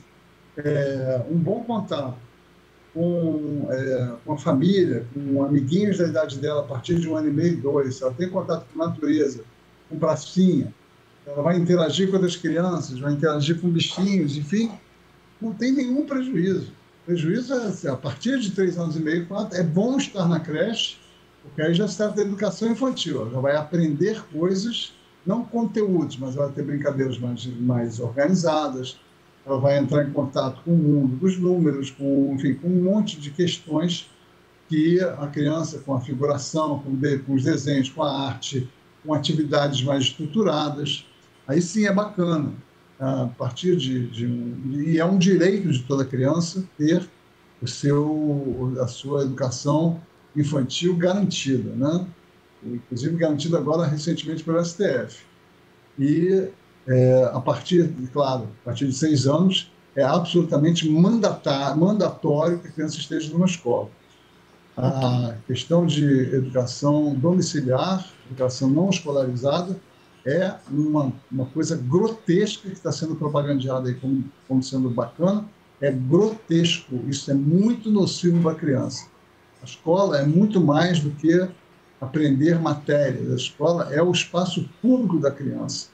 [0.56, 2.18] é, um bom contato
[2.92, 7.28] com, é, com a família, com amiguinhos da idade dela a partir de um ano
[7.28, 9.42] e meio, dois, se ela tem contato com a natureza,
[9.88, 10.74] com pracinha,
[11.26, 14.70] ela vai interagir com outras crianças, vai interagir com bichinhos, enfim,
[15.40, 16.72] não tem nenhum prejuízo.
[17.02, 20.28] O prejuízo é, assim, a partir de três anos e meio, quatro, é bom estar
[20.28, 20.98] na creche,
[21.42, 24.92] porque aí já se trata da educação infantil, ela já vai aprender coisas,
[25.24, 28.98] não conteúdos, mas vai ter brincadeiras mais, mais organizadas,
[29.44, 33.18] ela vai entrar em contato com o mundo dos números, com, enfim, com um monte
[33.18, 34.08] de questões
[34.68, 38.68] que a criança, com a figuração, com, de, com os desenhos, com a arte,
[39.04, 41.06] com atividades mais estruturadas,
[41.48, 42.52] aí sim é bacana.
[42.98, 47.08] A partir de, de e é um direito de toda criança ter
[47.62, 50.00] o seu, a sua educação
[50.36, 52.06] infantil garantida, né?
[52.62, 55.24] Inclusive garantida agora recentemente pelo STF.
[55.98, 56.48] E
[56.86, 62.96] é, a partir, claro, a partir de seis anos, é absolutamente mandatório que a criança
[62.96, 63.90] esteja numa escola.
[64.76, 66.04] A questão de
[66.34, 69.76] educação domiciliar, educação não escolarizada,
[70.24, 75.44] é uma, uma coisa grotesca que está sendo propagandeada aí como, como sendo bacana,
[75.80, 79.06] é grotesco, isso é muito nocivo para a criança.
[79.62, 81.48] A escola é muito mais do que
[82.00, 85.88] aprender matérias, a escola é o espaço público da criança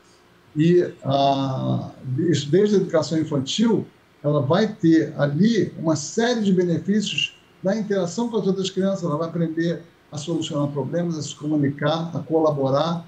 [0.57, 3.87] e a, desde a educação infantil,
[4.23, 9.05] ela vai ter ali uma série de benefícios da interação com as outras crianças.
[9.05, 13.07] Ela vai aprender a solucionar problemas, a se comunicar, a colaborar,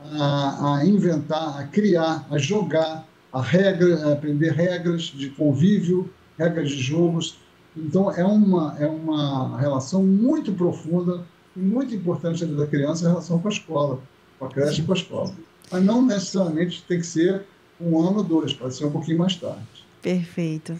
[0.00, 3.06] a, a inventar, a criar, a jogar.
[3.32, 7.38] a regra, aprender regras de convívio, regras de jogos.
[7.76, 11.24] Então, é uma, é uma relação muito profunda
[11.56, 14.00] e muito importante da criança em relação com a escola,
[14.38, 15.32] com a creche e com a escola.
[15.70, 17.44] Mas não necessariamente tem que ser
[17.80, 19.64] um ano ou dois, pode ser um pouquinho mais tarde.
[20.02, 20.78] Perfeito.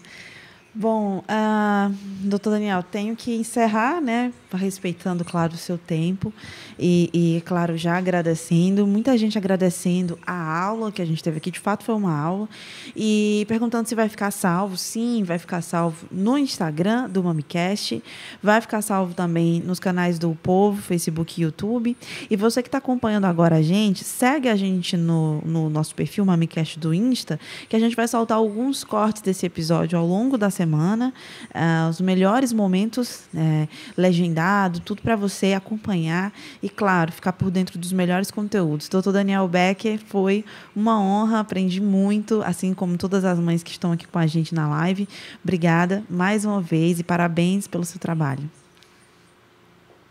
[0.73, 4.31] Bom, uh, doutor Daniel, tenho que encerrar, né?
[4.53, 6.33] Respeitando, claro, o seu tempo
[6.79, 8.87] e, e, claro, já agradecendo.
[8.87, 11.51] Muita gente agradecendo a aula que a gente teve aqui.
[11.51, 12.47] De fato, foi uma aula.
[12.95, 14.77] E perguntando se vai ficar salvo.
[14.77, 18.01] Sim, vai ficar salvo no Instagram do MamiCast.
[18.41, 21.97] Vai ficar salvo também nos canais do Povo, Facebook e YouTube.
[22.29, 26.25] E você que está acompanhando agora a gente, segue a gente no, no nosso perfil
[26.25, 30.49] MamiCast do Insta, que a gente vai soltar alguns cortes desse episódio ao longo da
[30.49, 31.11] semana semana,
[31.49, 36.31] uh, os melhores momentos é, legendado, tudo para você acompanhar
[36.61, 38.87] e, claro, ficar por dentro dos melhores conteúdos.
[38.87, 40.45] Doutor Daniel Becker, foi
[40.75, 44.53] uma honra, aprendi muito, assim como todas as mães que estão aqui com a gente
[44.53, 45.07] na live.
[45.43, 48.47] Obrigada mais uma vez e parabéns pelo seu trabalho.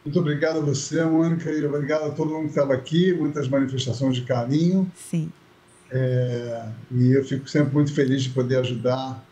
[0.05, 4.16] Muito obrigado a você, Mônica, e obrigado a todo mundo que estava aqui, muitas manifestações
[4.16, 4.90] de carinho.
[4.96, 5.30] Sim.
[5.92, 9.30] É, e eu fico sempre muito feliz de poder ajudar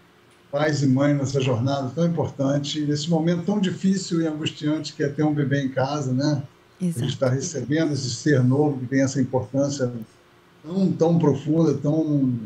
[0.50, 5.08] pais e mães nessa jornada tão importante, nesse momento tão difícil e angustiante que é
[5.08, 6.42] ter um bebê em casa, né?
[6.80, 6.98] Exato.
[6.98, 9.92] A gente está recebendo esse ser novo que tem essa importância
[10.62, 12.38] tão, tão profunda, tão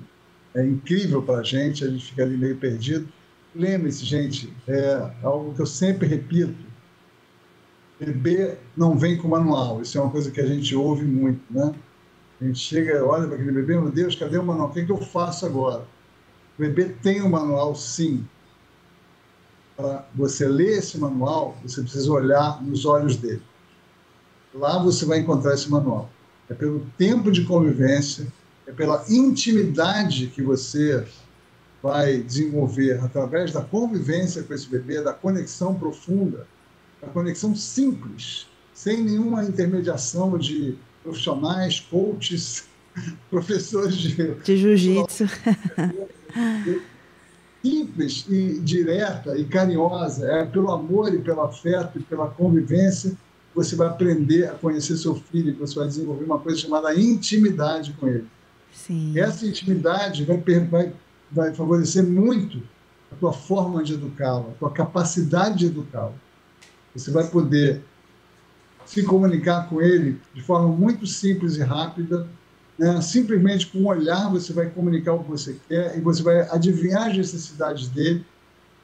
[0.55, 3.09] é, incrível para a gente, a gente fica ali meio perdido.
[3.55, 6.55] Lembre-se, gente, é algo que eu sempre repito,
[8.01, 11.73] bebê não vem com manual, isso é uma coisa que a gente ouve muito, né?
[12.41, 14.69] A gente chega, olha para aquele bebê, meu Deus, cadê o manual?
[14.69, 15.85] O que, é que eu faço agora?
[16.59, 18.25] O bebê tem um manual, sim.
[19.77, 23.43] Para você ler esse manual, você precisa olhar nos olhos dele.
[24.55, 26.11] Lá você vai encontrar esse manual.
[26.49, 28.27] É pelo tempo de convivência,
[28.67, 31.07] é pela intimidade que você
[31.83, 36.47] vai desenvolver através da convivência com esse bebê, da conexão profunda,
[37.01, 42.65] da conexão simples, sem nenhuma intermediação de profissionais, coaches,
[43.31, 45.25] professores de, de jiu-jitsu.
[47.63, 53.17] simples e direta e carinhosa, é pelo amor e pelo afeto e pela convivência
[53.55, 58.09] você vai aprender a conhecer seu filho, você vai desenvolver uma coisa chamada intimidade com
[58.09, 58.27] ele.
[58.73, 59.19] Sim.
[59.19, 60.39] Essa intimidade vai,
[60.71, 60.93] vai,
[61.31, 62.63] vai favorecer muito
[63.11, 66.15] a tua forma de educá-lo, a tua capacidade de educá-lo.
[66.95, 67.83] Você vai poder
[68.87, 72.27] se comunicar com ele de forma muito simples e rápida,
[72.83, 73.01] né?
[73.01, 77.11] Simplesmente com um olhar você vai comunicar o que você quer e você vai adivinhar
[77.11, 78.25] as necessidades dele.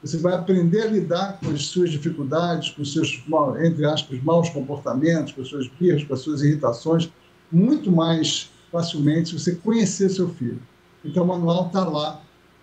[0.01, 3.21] Você vai aprender a lidar com as suas dificuldades, com os seus,
[3.61, 7.11] entre aspas, maus comportamentos, com as suas birras, com as suas irritações,
[7.51, 10.61] muito mais facilmente se você conhecer seu filho.
[11.03, 12.21] Então, o manual está lá,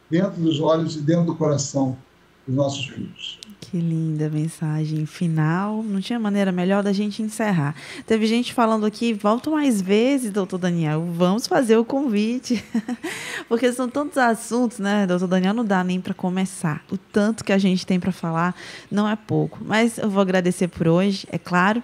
[0.08, 1.98] dentro dos olhos e dentro do coração
[2.46, 3.38] dos nossos filhos.
[3.76, 5.82] Que linda mensagem final.
[5.82, 7.74] Não tinha maneira melhor da gente encerrar.
[8.06, 11.06] Teve gente falando aqui, volta mais vezes, doutor Daniel.
[11.12, 12.64] Vamos fazer o convite.
[13.50, 15.52] Porque são tantos assuntos, né, doutor Daniel?
[15.52, 16.82] Não dá nem para começar.
[16.90, 18.56] O tanto que a gente tem para falar
[18.90, 19.58] não é pouco.
[19.62, 21.82] Mas eu vou agradecer por hoje, é claro.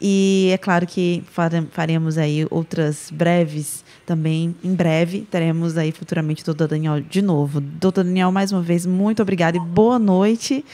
[0.00, 1.24] E é claro que
[1.72, 4.54] faremos aí outras breves também.
[4.62, 7.60] Em breve teremos aí futuramente o doutor Daniel de novo.
[7.60, 10.64] Doutor Daniel, mais uma vez, muito obrigada e boa noite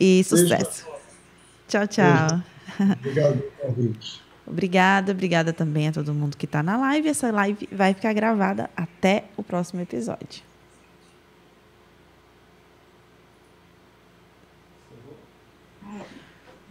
[0.00, 0.84] e sucesso.
[0.84, 0.96] Beijo.
[1.68, 2.42] Tchau, tchau.
[3.00, 3.42] Obrigado,
[4.46, 7.08] Obrigada, obrigada também a todo mundo que está na live.
[7.08, 10.42] Essa live vai ficar gravada até o próximo episódio.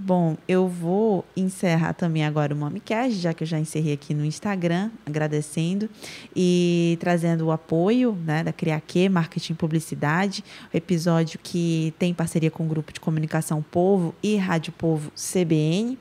[0.05, 4.23] Bom, eu vou encerrar também agora o MamiCast, já que eu já encerrei aqui no
[4.23, 5.89] Instagram, agradecendo
[6.35, 12.67] e trazendo o apoio né, da Criaque, Marketing Publicidade, episódio que tem parceria com o
[12.67, 15.97] Grupo de Comunicação Povo e Rádio Povo CBN.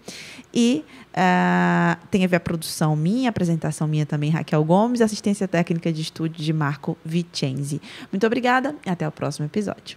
[0.52, 5.48] E uh, tem a ver a produção minha, a apresentação minha também, Raquel Gomes, assistência
[5.48, 7.80] técnica de estúdio de Marco Vicenzi.
[8.12, 9.96] Muito obrigada e até o próximo episódio.